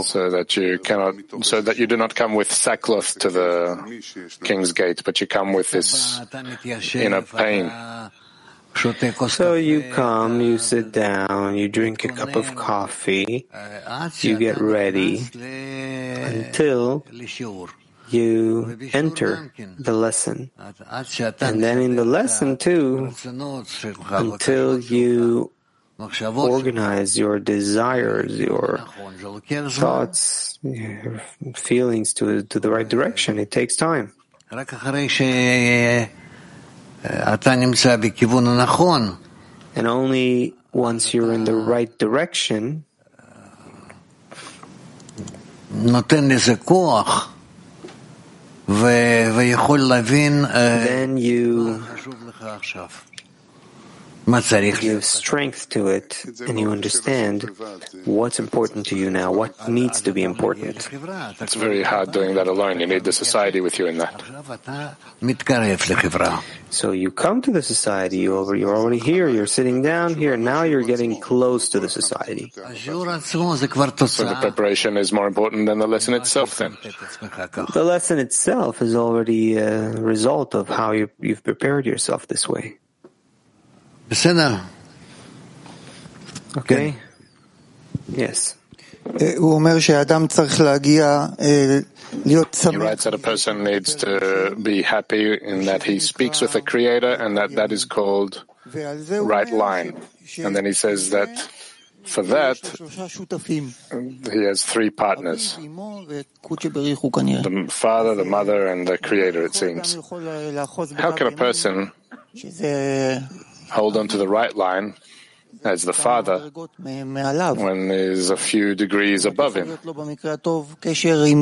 [0.07, 1.15] So that you cannot,
[1.45, 4.03] so that you do not come with sackcloth to the
[4.43, 6.21] king's gate, but you come with this
[6.95, 7.71] inner pain.
[9.29, 13.47] So you come, you sit down, you drink a cup of coffee,
[14.21, 17.05] you get ready until
[18.15, 20.51] you enter the lesson.
[21.41, 23.13] And then in the lesson too,
[24.11, 25.51] until you
[25.99, 28.79] organize your desires, your
[29.71, 31.21] thoughts, your
[31.55, 34.13] feelings to, to the right direction, it takes time.
[39.77, 42.85] And only once you're in the right direction,
[50.87, 51.85] then you
[54.81, 57.51] give strength to it and you understand
[58.05, 60.89] what's important to you now, what needs to be important.
[61.41, 62.81] It's very hard doing that alone.
[62.81, 64.23] You need the society with you in that.
[66.71, 70.83] So you come to the society, you're already here, you're sitting down here, now you're
[70.83, 72.53] getting close to the society.
[72.55, 76.77] So the preparation is more important than the lesson itself then?
[76.81, 82.79] The lesson itself is already a result of how you, you've prepared yourself this way.
[86.57, 86.95] Okay.
[88.09, 88.57] Yes.
[92.73, 96.63] He writes that a person needs to be happy in that he speaks with the
[96.63, 98.45] Creator and that that is called
[99.21, 99.97] right line.
[100.39, 101.29] And then he says that
[102.05, 102.59] for that,
[104.33, 105.57] he has three partners
[107.43, 109.95] the father, the mother, and the Creator, it seems.
[110.97, 111.93] How can a person
[113.71, 114.95] hold on to the right line
[115.65, 116.51] as the father
[117.59, 119.79] when there's a few degrees above him.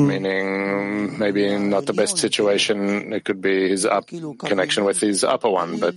[0.07, 4.07] Meaning, maybe not the best situation, it could be his up
[4.37, 5.95] connection with his upper one, but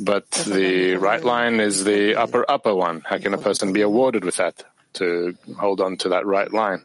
[0.00, 3.02] but the right line is the upper upper one.
[3.06, 4.64] How can a person be awarded with that
[4.94, 6.82] to hold on to that right line?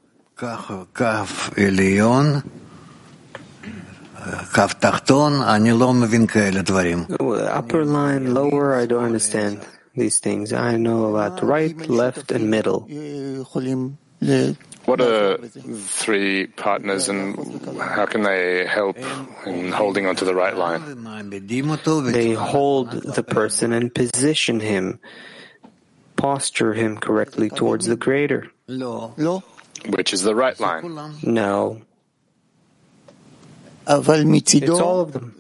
[7.10, 9.62] Upper line, lower, I don't understand
[9.96, 10.54] these things.
[10.54, 12.88] I know about right, left, and middle.
[14.86, 17.38] What are three partners and
[17.80, 18.98] how can they help
[19.46, 20.82] in holding onto the right line?
[22.12, 25.00] They hold the person and position him,
[26.16, 28.50] posture him correctly towards the Creator.
[29.88, 30.82] Which is the right line?
[31.24, 31.82] No.
[33.90, 35.36] It's all of them.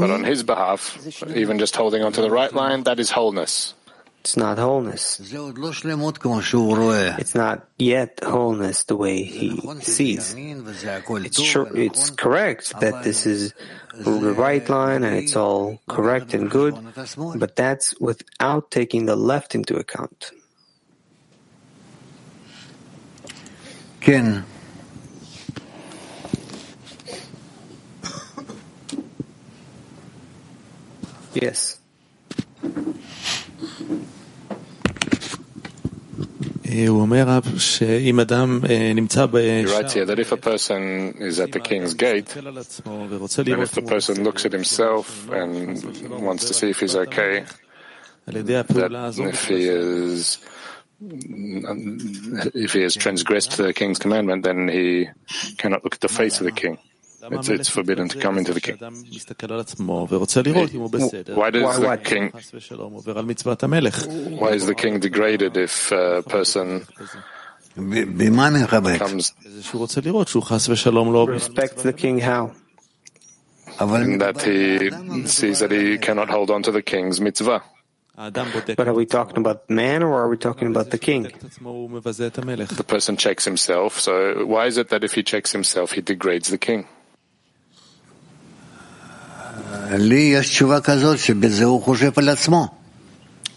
[0.00, 3.74] But on his behalf, even just holding onto the right line, that is wholeness.
[4.20, 5.20] It's not wholeness.
[5.20, 5.32] It's
[7.34, 10.34] not yet wholeness the way he sees.
[10.34, 13.54] It's sure, it's correct that this is
[13.94, 16.74] the right line and it's all correct and good,
[17.36, 20.32] but that's without taking the left into account.
[24.00, 24.44] Ken.
[31.40, 31.78] Yes.
[36.64, 37.94] He writes here
[40.04, 42.82] that if a person is at the king's gate, and if
[43.72, 47.44] the person looks at himself and wants to see if he's okay,
[48.26, 48.36] that
[49.18, 50.38] if he is
[51.00, 55.08] if he has transgressed the king's commandment, then he
[55.56, 56.78] cannot look at the face of the king.
[57.30, 58.78] It's, it's, forbidden to come into the king.
[61.34, 62.32] Why does the king?
[64.38, 66.86] Why is the king degraded if uh, a person
[68.98, 69.34] comes?
[71.28, 72.52] Respect the king how?
[73.80, 74.90] In that he
[75.26, 77.62] sees that he cannot hold on to the king's mitzvah.
[78.16, 81.22] But are we talking about man or are we talking about the king?
[82.66, 84.00] The person checks himself.
[84.00, 86.88] So why is it that if he checks himself, he degrades the king?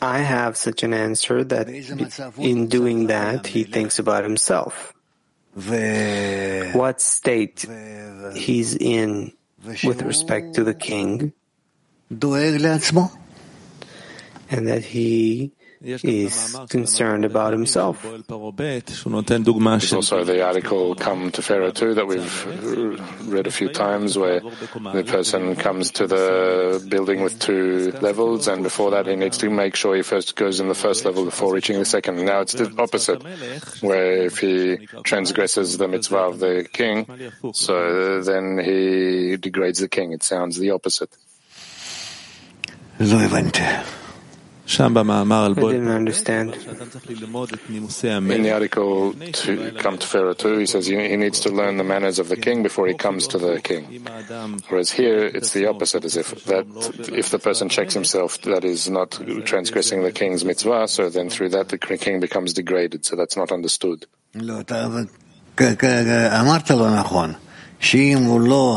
[0.01, 1.69] I have such an answer that
[2.37, 4.93] in doing that, he thinks about himself.
[6.73, 7.65] What state
[8.33, 9.31] he's in
[9.83, 11.33] with respect to the king,
[14.49, 15.51] and that he
[15.83, 18.03] is concerned about himself.
[18.03, 24.39] There's also the article Come to Pharaoh too that we've read a few times where
[24.39, 29.49] the person comes to the building with two levels and before that he needs to
[29.49, 32.23] make sure he first goes in the first level before reaching the second.
[32.25, 33.23] Now it's the opposite,
[33.81, 37.07] where if he transgresses the mitzvah of the king,
[37.53, 40.11] so then he degrades the king.
[40.11, 41.09] It sounds the opposite.
[44.79, 46.55] I didn't understand.
[46.55, 51.83] In the article to come to Pharaoh too, he says he needs to learn the
[51.83, 54.05] manners of the king before he comes to the king.
[54.69, 56.65] Whereas here, it's the opposite, as if that
[57.13, 61.49] if the person checks himself, that is not transgressing the king's mitzvah, so then through
[61.49, 63.05] that the king becomes degraded.
[63.05, 64.05] So that's not understood.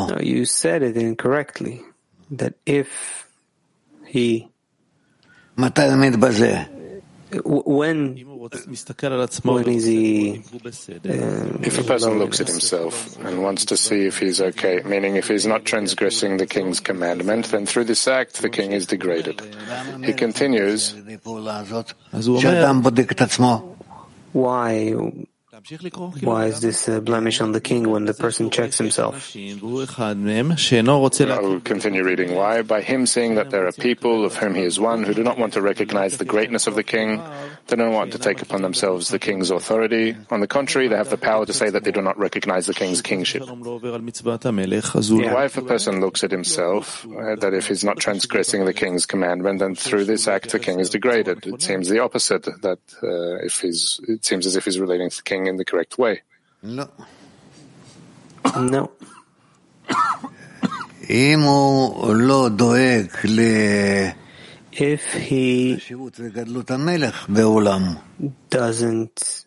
[0.08, 1.82] No, you said it incorrectly.
[2.30, 3.28] That if
[4.06, 4.48] he
[7.44, 8.14] when,
[9.44, 10.38] when is he?
[10.38, 15.16] Uh, if a person looks at himself and wants to see if he's okay, meaning
[15.16, 19.40] if he's not transgressing the king's commandment, then through this act the king is degraded.
[20.04, 20.94] He continues.
[24.32, 24.94] Why?
[26.20, 29.34] Why is this a blemish on the king when the person checks himself?
[31.30, 32.34] I'll continue reading.
[32.34, 32.60] Why?
[32.60, 35.38] By him seeing that there are people of whom he is one who do not
[35.38, 37.18] want to recognize the greatness of the king,
[37.68, 40.14] they don't want to take upon themselves the king's authority.
[40.30, 42.74] On the contrary, they have the power to say that they do not recognize the
[42.74, 43.42] king's kingship.
[45.32, 49.06] Why, if a person looks at himself, uh, that if he's not transgressing the king's
[49.06, 51.46] commandment, then through this act the king is degraded?
[51.46, 52.44] It seems the opposite.
[52.60, 55.64] That uh, if he's, it seems as if he's relating to the king in the
[55.64, 56.22] correct way.
[56.62, 56.90] No.
[58.56, 58.90] No.
[64.72, 65.80] If he
[68.50, 69.44] doesn't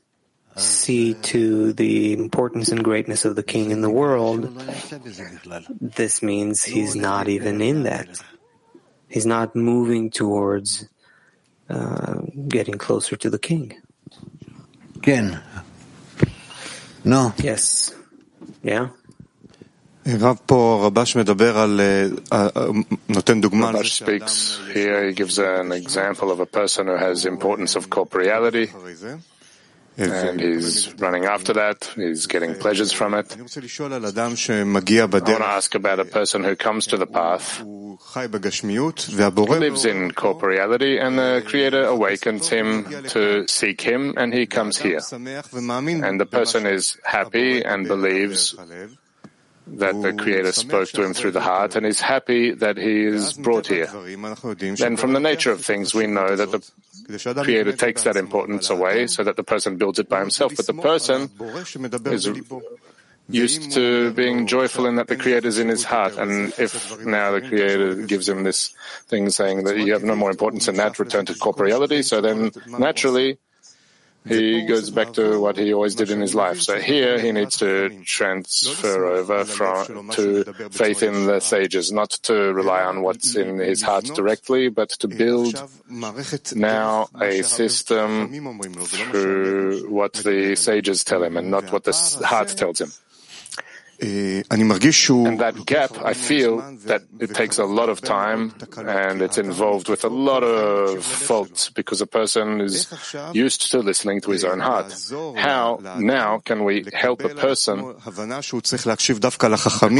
[0.55, 4.43] see to the importance and greatness of the king in the world,
[5.81, 8.07] this means he's not even in that.
[9.09, 10.87] He's not moving towards
[11.69, 13.75] uh, getting closer to the king.
[15.01, 15.41] Ken.
[17.07, 17.33] No.
[17.37, 17.95] Yes.
[18.63, 18.89] Yeah.
[23.75, 28.67] Rabash speaks here, he gives an example of a person who has importance of corporeality,
[29.97, 33.35] and he's running after that, he's getting pleasures from it.
[33.35, 34.37] I want
[35.41, 37.63] to ask about a person who comes to the path,
[39.59, 44.99] lives in corporeality, and the Creator awakens him to seek him, and he comes here.
[45.11, 48.55] And the person is happy and believes
[49.73, 53.33] that the Creator spoke to him through the heart and is happy that he is
[53.33, 53.87] brought here.
[54.75, 59.07] Then from the nature of things, we know that the Creator takes that importance away
[59.07, 60.55] so that the person builds it by himself.
[60.55, 61.29] But the person
[62.05, 62.29] is
[63.29, 66.17] used to being joyful in that the Creator is in his heart.
[66.17, 68.73] And if now the Creator gives him this
[69.07, 72.51] thing saying that you have no more importance in that, return to corporeality, so then
[72.67, 73.37] naturally
[74.27, 76.61] he goes back to what he always did in his life.
[76.61, 82.53] So here he needs to transfer over from, to faith in the sages, not to
[82.53, 85.61] rely on what's in his heart directly, but to build
[86.55, 88.31] now a system
[88.85, 91.93] through what the sages tell him and not what the
[92.25, 92.91] heart tells him.
[95.25, 99.89] And that gap, I feel that it takes a lot of time and it's involved
[99.89, 102.87] with a lot of faults because a person is
[103.33, 104.93] used to listening to his own heart.
[105.35, 107.95] How now can we help a person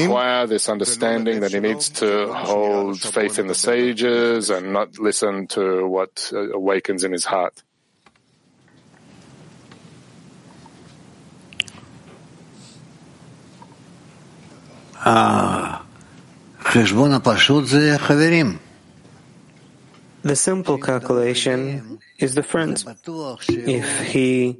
[0.05, 5.47] acquire this understanding that he needs to hold faith in the sages and not listen
[5.47, 7.63] to what uh, awakens in his heart?
[20.23, 22.85] The simple calculation is the friends.
[23.47, 24.57] If he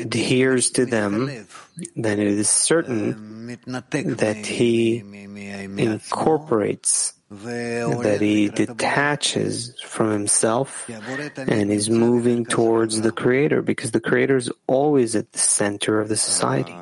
[0.00, 1.46] adheres to them,
[1.94, 5.04] then it is certain that he
[5.78, 10.90] incorporates, that he detaches from himself
[11.36, 16.08] and is moving towards the Creator, because the Creator is always at the center of
[16.08, 16.74] the society.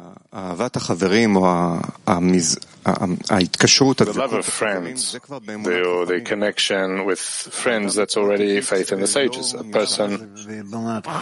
[4.06, 9.54] The love of friends, the, the connection with friends, that's already faith in the sages.
[9.54, 10.34] A person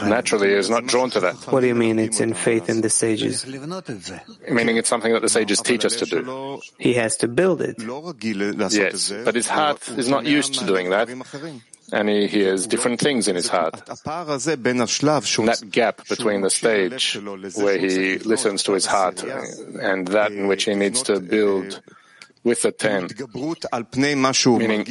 [0.09, 1.37] naturally is not drawn to that.
[1.53, 3.45] What do you mean it's in faith in the sages?
[4.51, 6.61] Meaning it's something that the sages teach us to do.
[6.79, 7.77] He has to build it.
[8.73, 11.09] Yes, but his heart is not used to doing that
[11.93, 13.75] and he hears different things in his heart.
[13.85, 17.19] that gap between the stage
[17.57, 21.81] where he listens to his heart and that in which he needs to build
[22.45, 23.09] with the ten,
[24.59, 24.85] meaning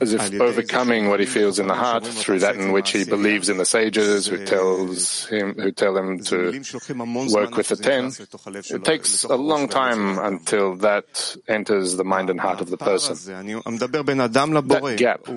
[0.00, 3.48] as if overcoming what he feels in the heart through that in which he believes
[3.48, 6.52] in the sages who tells him who tell him to
[7.32, 8.12] work with the ten.
[8.76, 13.16] It takes a long time until that enters the mind and heart of the person.
[13.16, 15.28] That gap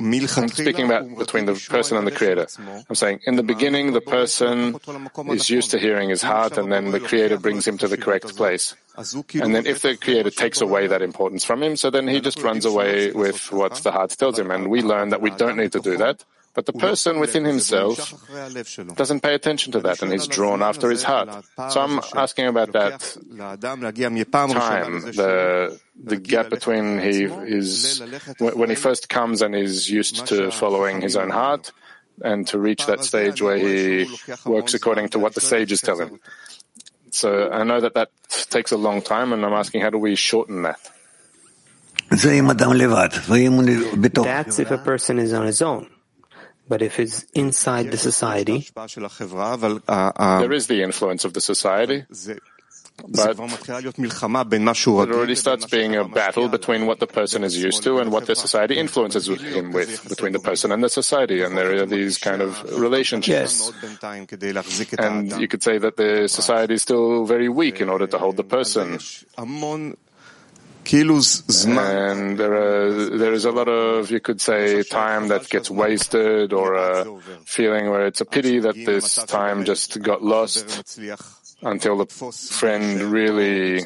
[0.00, 2.46] I'm speaking about between the person and the Creator.
[2.88, 4.76] I'm saying in the beginning, the person
[5.30, 8.36] is used to hearing his heart, and then the Creator brings him to the correct
[8.36, 8.74] place.
[8.96, 12.42] And then if the Creator takes away that importance from him, so then he just
[12.42, 14.50] runs away with what the heart tells him.
[14.50, 16.24] And we learn that we don't need to do that.
[16.58, 17.96] But the person within himself
[18.96, 21.30] doesn't pay attention to that and he's drawn after his heart.
[21.70, 22.98] So I'm asking about that
[24.58, 28.02] time, the, the gap between he is,
[28.40, 31.70] when he first comes and is used to following his own heart
[32.24, 34.10] and to reach that stage where he
[34.44, 36.18] works according to what the sages tell him.
[37.12, 38.10] So I know that that
[38.50, 40.80] takes a long time and I'm asking how do we shorten that?
[44.24, 45.86] That's if a person is on his own.
[46.68, 52.04] But if it's inside the society, there is the influence of the society.
[53.10, 53.38] But it
[54.90, 58.34] already starts being a battle between what the person is used to and what the
[58.34, 61.42] society influences him with, between the person and the society.
[61.42, 63.70] And there are these kind of relationships.
[63.82, 63.94] Yes.
[64.98, 68.36] And you could say that the society is still very weak in order to hold
[68.36, 68.98] the person.
[71.66, 76.52] And there, are, there is a lot of, you could say, time that gets wasted
[76.52, 77.04] or a
[77.44, 80.64] feeling where it's a pity that this time just got lost
[81.60, 83.82] until the friend really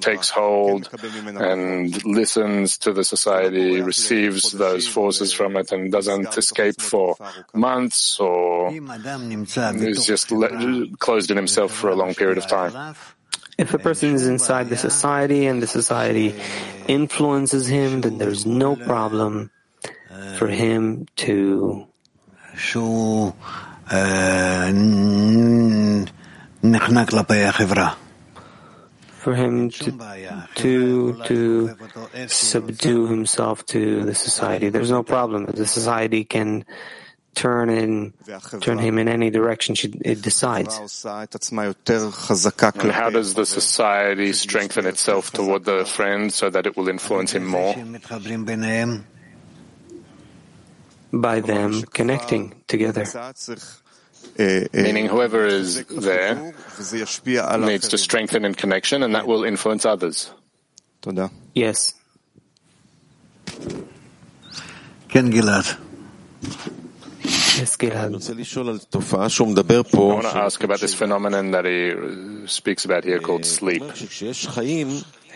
[0.00, 0.90] takes hold
[1.38, 7.16] and listens to the society, receives those forces from it and doesn't escape for
[7.54, 8.70] months or
[9.80, 10.32] is just
[10.98, 12.94] closed in himself for a long period of time.
[13.56, 16.34] If a person is inside the society and the society
[16.88, 19.50] influences him, then there's no problem
[20.36, 21.86] for him to
[29.24, 29.90] for him to,
[30.56, 31.76] to, to
[32.28, 34.68] subdue himself to the society.
[34.68, 35.46] There's no problem.
[35.46, 36.64] The society can
[37.34, 38.14] turn in,
[38.60, 39.74] turn him in any direction
[40.04, 41.04] it decides.
[41.04, 47.32] And how does the society strengthen itself toward the friend so that it will influence
[47.32, 47.74] him more?
[51.12, 53.04] By them connecting together.
[54.38, 56.54] Meaning whoever is there
[57.58, 60.30] needs to strengthen in connection and that will influence others.
[61.54, 61.94] Yes.
[65.08, 65.83] Ken Gilad.
[67.56, 68.22] Yes, I want
[70.24, 73.82] to ask about this phenomenon that he uh, speaks about here called sleep.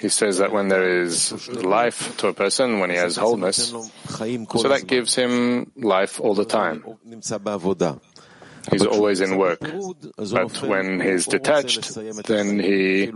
[0.00, 4.68] He says that when there is life to a person, when he has wholeness, so
[4.68, 6.84] that gives him life all the time.
[8.70, 9.60] He's always in work.
[9.60, 11.94] But when he's detached,
[12.24, 13.10] then he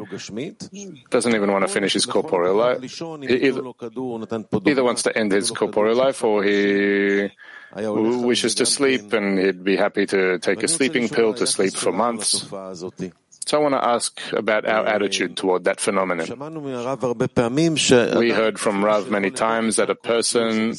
[1.10, 2.80] doesn't even want to finish his corporeal life.
[2.80, 3.62] He either,
[4.66, 7.30] either wants to end his corporeal life or he
[7.74, 11.92] wishes to sleep and he'd be happy to take a sleeping pill to sleep for
[11.92, 12.46] months.
[13.44, 16.26] So I want to ask about our attitude toward that phenomenon.
[18.18, 20.74] We heard from Rav many times that a person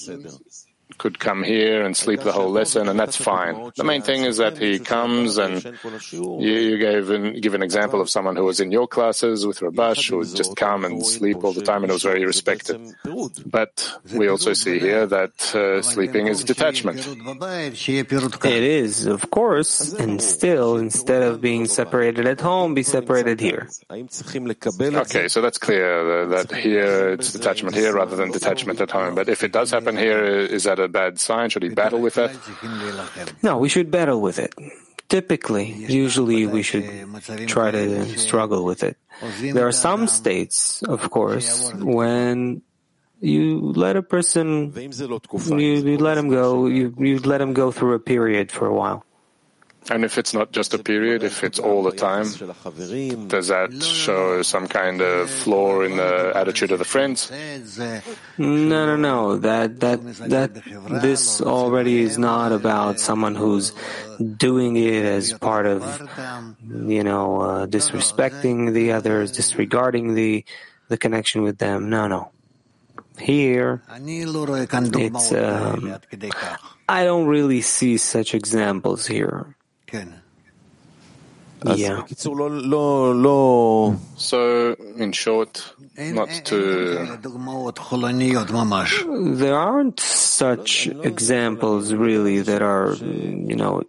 [1.03, 3.71] could come here and sleep the whole lesson, and that's fine.
[3.75, 5.61] The main thing is that he comes and
[6.11, 9.59] you, you gave an, give an example of someone who was in your classes with
[9.59, 12.79] Rabash who would just come and sleep all the time and it was very respected.
[13.45, 13.73] But
[14.15, 16.99] we also see here that uh, sleeping is detachment.
[18.45, 23.67] It is, of course, and still, instead of being separated at home, be separated here.
[23.91, 29.15] Okay, so that's clear that here it's detachment here rather than detachment at home.
[29.15, 31.49] But if it does happen here, is that a bad sign?
[31.49, 32.31] Should he battle with that?
[33.41, 34.53] No, we should battle with it.
[35.09, 36.85] Typically, usually we should
[37.49, 38.95] try to struggle with it.
[39.41, 42.61] There are some states, of course, when
[43.19, 47.93] you let a person, you, you let him go, you, you let him go through
[47.93, 49.05] a period for a while.
[49.89, 52.23] And if it's not just a period, if it's all the time,
[53.27, 57.29] does that show some kind of flaw in the attitude of the friends?
[58.37, 59.37] No, no, no.
[59.37, 60.53] That that that
[61.01, 63.73] this already is not about someone who's
[64.19, 65.83] doing it as part of,
[66.69, 70.45] you know, uh, disrespecting the others, disregarding the
[70.87, 71.89] the connection with them.
[71.89, 72.31] No, no.
[73.19, 73.83] Here,
[74.97, 75.31] it's.
[75.31, 75.95] Um,
[76.89, 79.55] I don't really see such examples here.
[81.77, 82.01] Yeah.
[84.17, 85.63] So, in short,
[86.15, 86.57] not to.
[89.39, 93.83] There aren't such examples really that are, you know,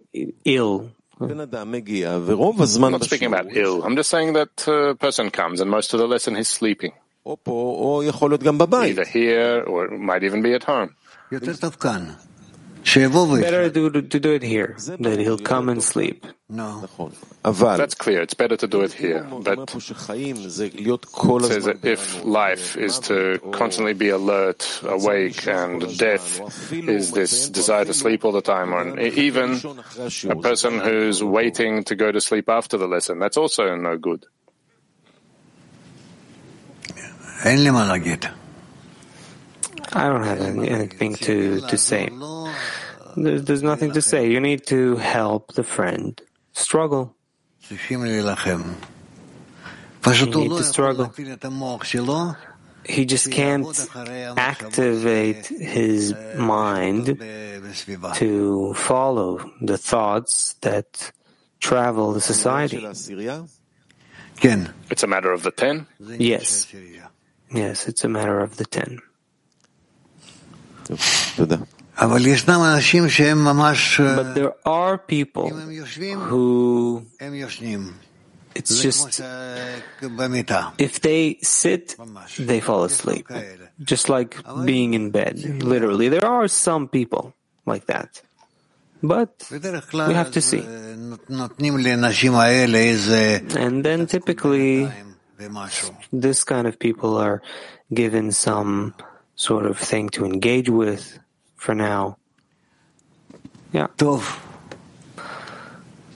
[0.45, 0.91] ill.
[2.75, 3.83] I'm not speaking about ill.
[3.83, 6.93] I'm just saying that a person comes and most of the lesson he's sleeping.
[8.87, 10.95] Either here or it might even be at home.
[13.41, 16.25] Better to, to do it here, that he'll come and sleep.
[16.47, 16.87] No.
[17.77, 18.21] That's clear.
[18.21, 19.23] It's better to do it here.
[19.23, 19.69] But it
[21.51, 27.85] says that if life is to constantly be alert, awake, and death is this desire
[27.85, 29.59] to sleep all the time, or even
[30.29, 34.25] a person who's waiting to go to sleep after the lesson, that's also no good.
[39.95, 42.09] I don't have anything to, to say.
[43.15, 44.29] There's, there's nothing to say.
[44.29, 46.21] You need to help the friend
[46.51, 47.15] struggle.
[50.05, 51.13] You need to struggle.
[52.87, 53.65] He just can't
[54.37, 57.17] activate his mind
[58.15, 61.11] to follow the thoughts that
[61.59, 62.85] travel the society.
[64.91, 65.87] It's a matter of the ten?
[65.99, 66.67] Yes.
[67.51, 68.99] Yes, it's a matter of the ten.
[73.97, 77.05] But there are people who
[78.55, 79.21] it's just
[80.77, 81.95] if they sit,
[82.39, 83.27] they fall asleep,
[83.83, 85.39] just like being in bed.
[85.63, 87.33] Literally, there are some people
[87.65, 88.21] like that,
[89.03, 89.47] but
[90.07, 90.63] we have to see.
[93.55, 94.87] And then typically,
[96.13, 97.41] this kind of people are
[97.93, 98.93] given some
[99.35, 101.19] sort of thing to engage with
[101.55, 102.17] for now.
[103.71, 103.87] Yeah.
[103.97, 104.39] Tov.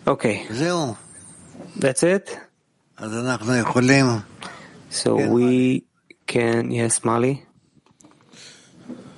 [0.08, 0.46] Okay.
[1.76, 2.38] That's it?
[4.90, 5.86] So we
[6.26, 7.46] can, yes, Mali?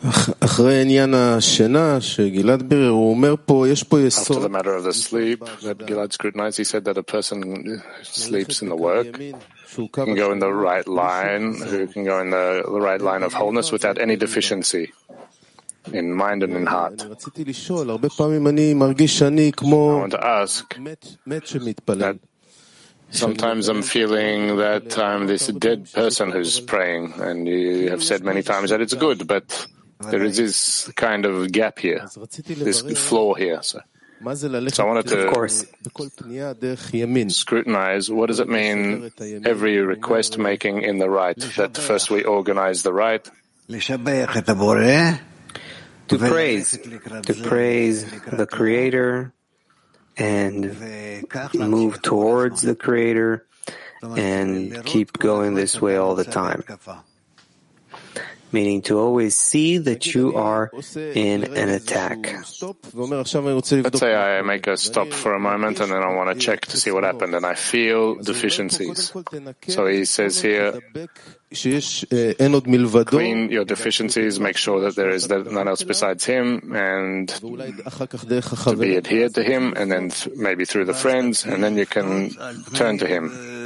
[0.04, 0.34] After
[4.42, 8.70] the matter of the sleep that Gilad scrutinized, he said that a person sleeps in
[8.70, 9.06] the work,
[9.94, 13.34] can go in the right line, who can go in the, the right line of
[13.34, 14.92] wholeness without any deficiency
[15.94, 17.02] in mind and in heart.
[17.02, 17.20] I want
[20.12, 20.76] to ask
[22.00, 22.20] that
[23.12, 28.42] sometimes I'm feeling that I'm this dead person who's praying, and you have said many
[28.42, 29.68] times that it's good, but
[30.10, 32.08] there is this kind of gap here,
[32.46, 33.62] this flaw here.
[33.62, 33.82] So,
[34.24, 35.66] so I wanted to of course.
[37.30, 39.12] scrutinize what does it mean
[39.46, 43.28] every request making in the right, that first we organize the right,
[46.08, 49.34] to praise, to praise the Creator
[50.18, 50.78] and
[51.54, 53.46] move towards the Creator
[54.04, 56.64] and keep going this way all the time.
[58.52, 62.28] Meaning to always see that you are in an attack.
[62.94, 66.66] Let's say I make a stop for a moment and then I want to check
[66.68, 69.14] to see what happened and I feel deficiencies.
[69.68, 70.80] So he says here,
[73.06, 78.96] clean your deficiencies, make sure that there is none else besides him, and to be
[78.98, 82.32] adhered to him, and then th- maybe through the friends, and then you can
[82.74, 83.61] turn to him.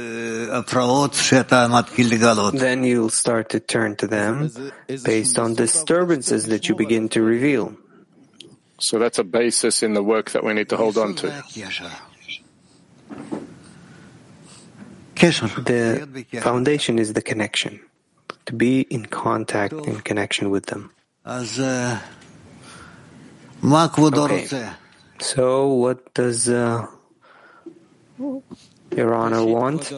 [2.58, 4.50] Then you'll start to turn to them
[5.04, 7.76] based on disturbances that you begin to reveal.
[8.78, 11.28] So that's a basis in the work that we need to hold on to.
[15.64, 17.80] The foundation is the connection,
[18.46, 20.90] to be in contact, in connection with them.
[24.52, 24.68] Okay.
[25.20, 26.86] So, what does uh,
[28.96, 29.90] Your Honor want?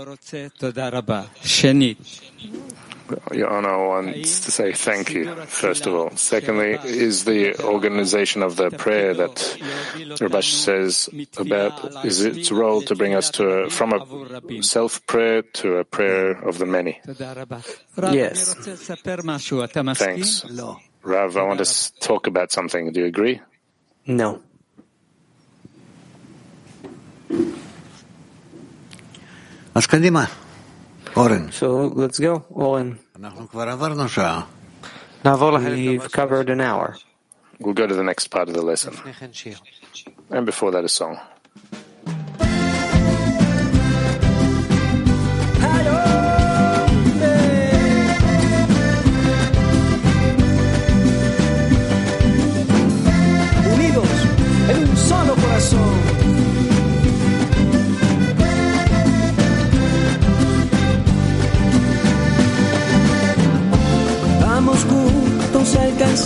[3.33, 6.11] Your Honor wants to say thank you, first of all.
[6.17, 9.37] Secondly, is the organization of the prayer that
[10.21, 15.77] Rabash says about, is its role to bring us to a, from a self-prayer to
[15.79, 17.01] a prayer of the many?
[18.13, 18.55] Yes.
[19.97, 20.45] Thanks.
[21.03, 22.93] Rav, I want to talk about something.
[22.93, 23.41] Do you agree?
[24.07, 24.43] No.
[31.53, 32.99] So let's go, Oren.
[35.99, 36.97] We've covered an hour.
[37.61, 38.95] We'll go to the next part of the lesson.
[40.31, 41.18] And before that, a song.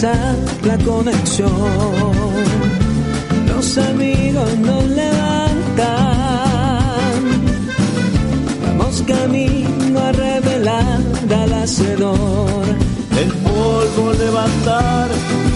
[0.02, 1.52] La conexión.
[3.46, 5.92] Los amigos nos levantan.
[8.66, 10.98] Vamos camino a revelar
[11.30, 12.64] al hacedor.
[13.16, 15.08] El polvo levantar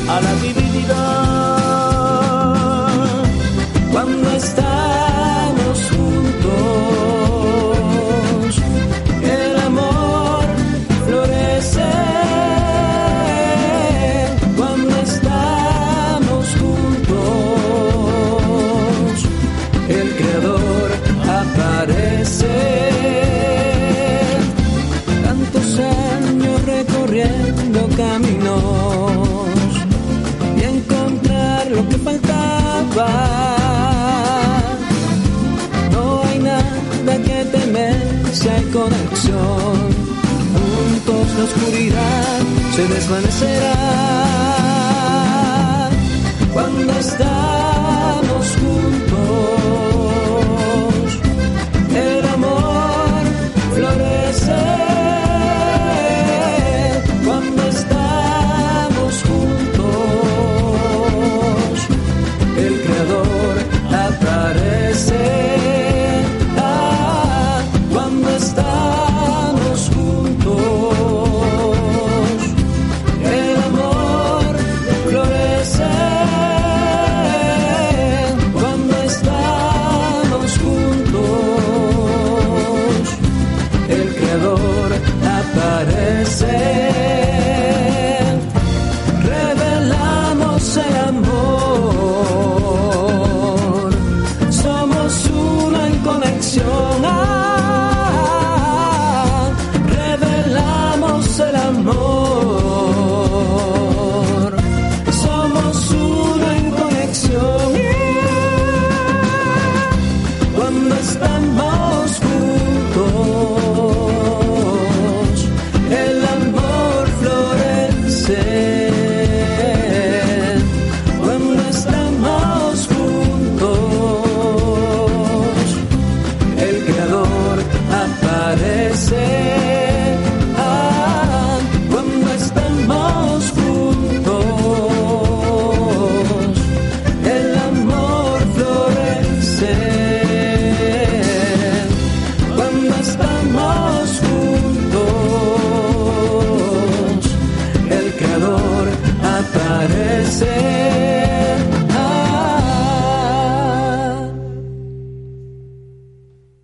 [0.09, 1.56] a la divinidad.
[38.77, 39.77] Conexión.
[40.53, 42.39] Juntos la oscuridad
[42.75, 43.77] se desvanecerá.
[46.53, 48.96] Cuando estamos juntos,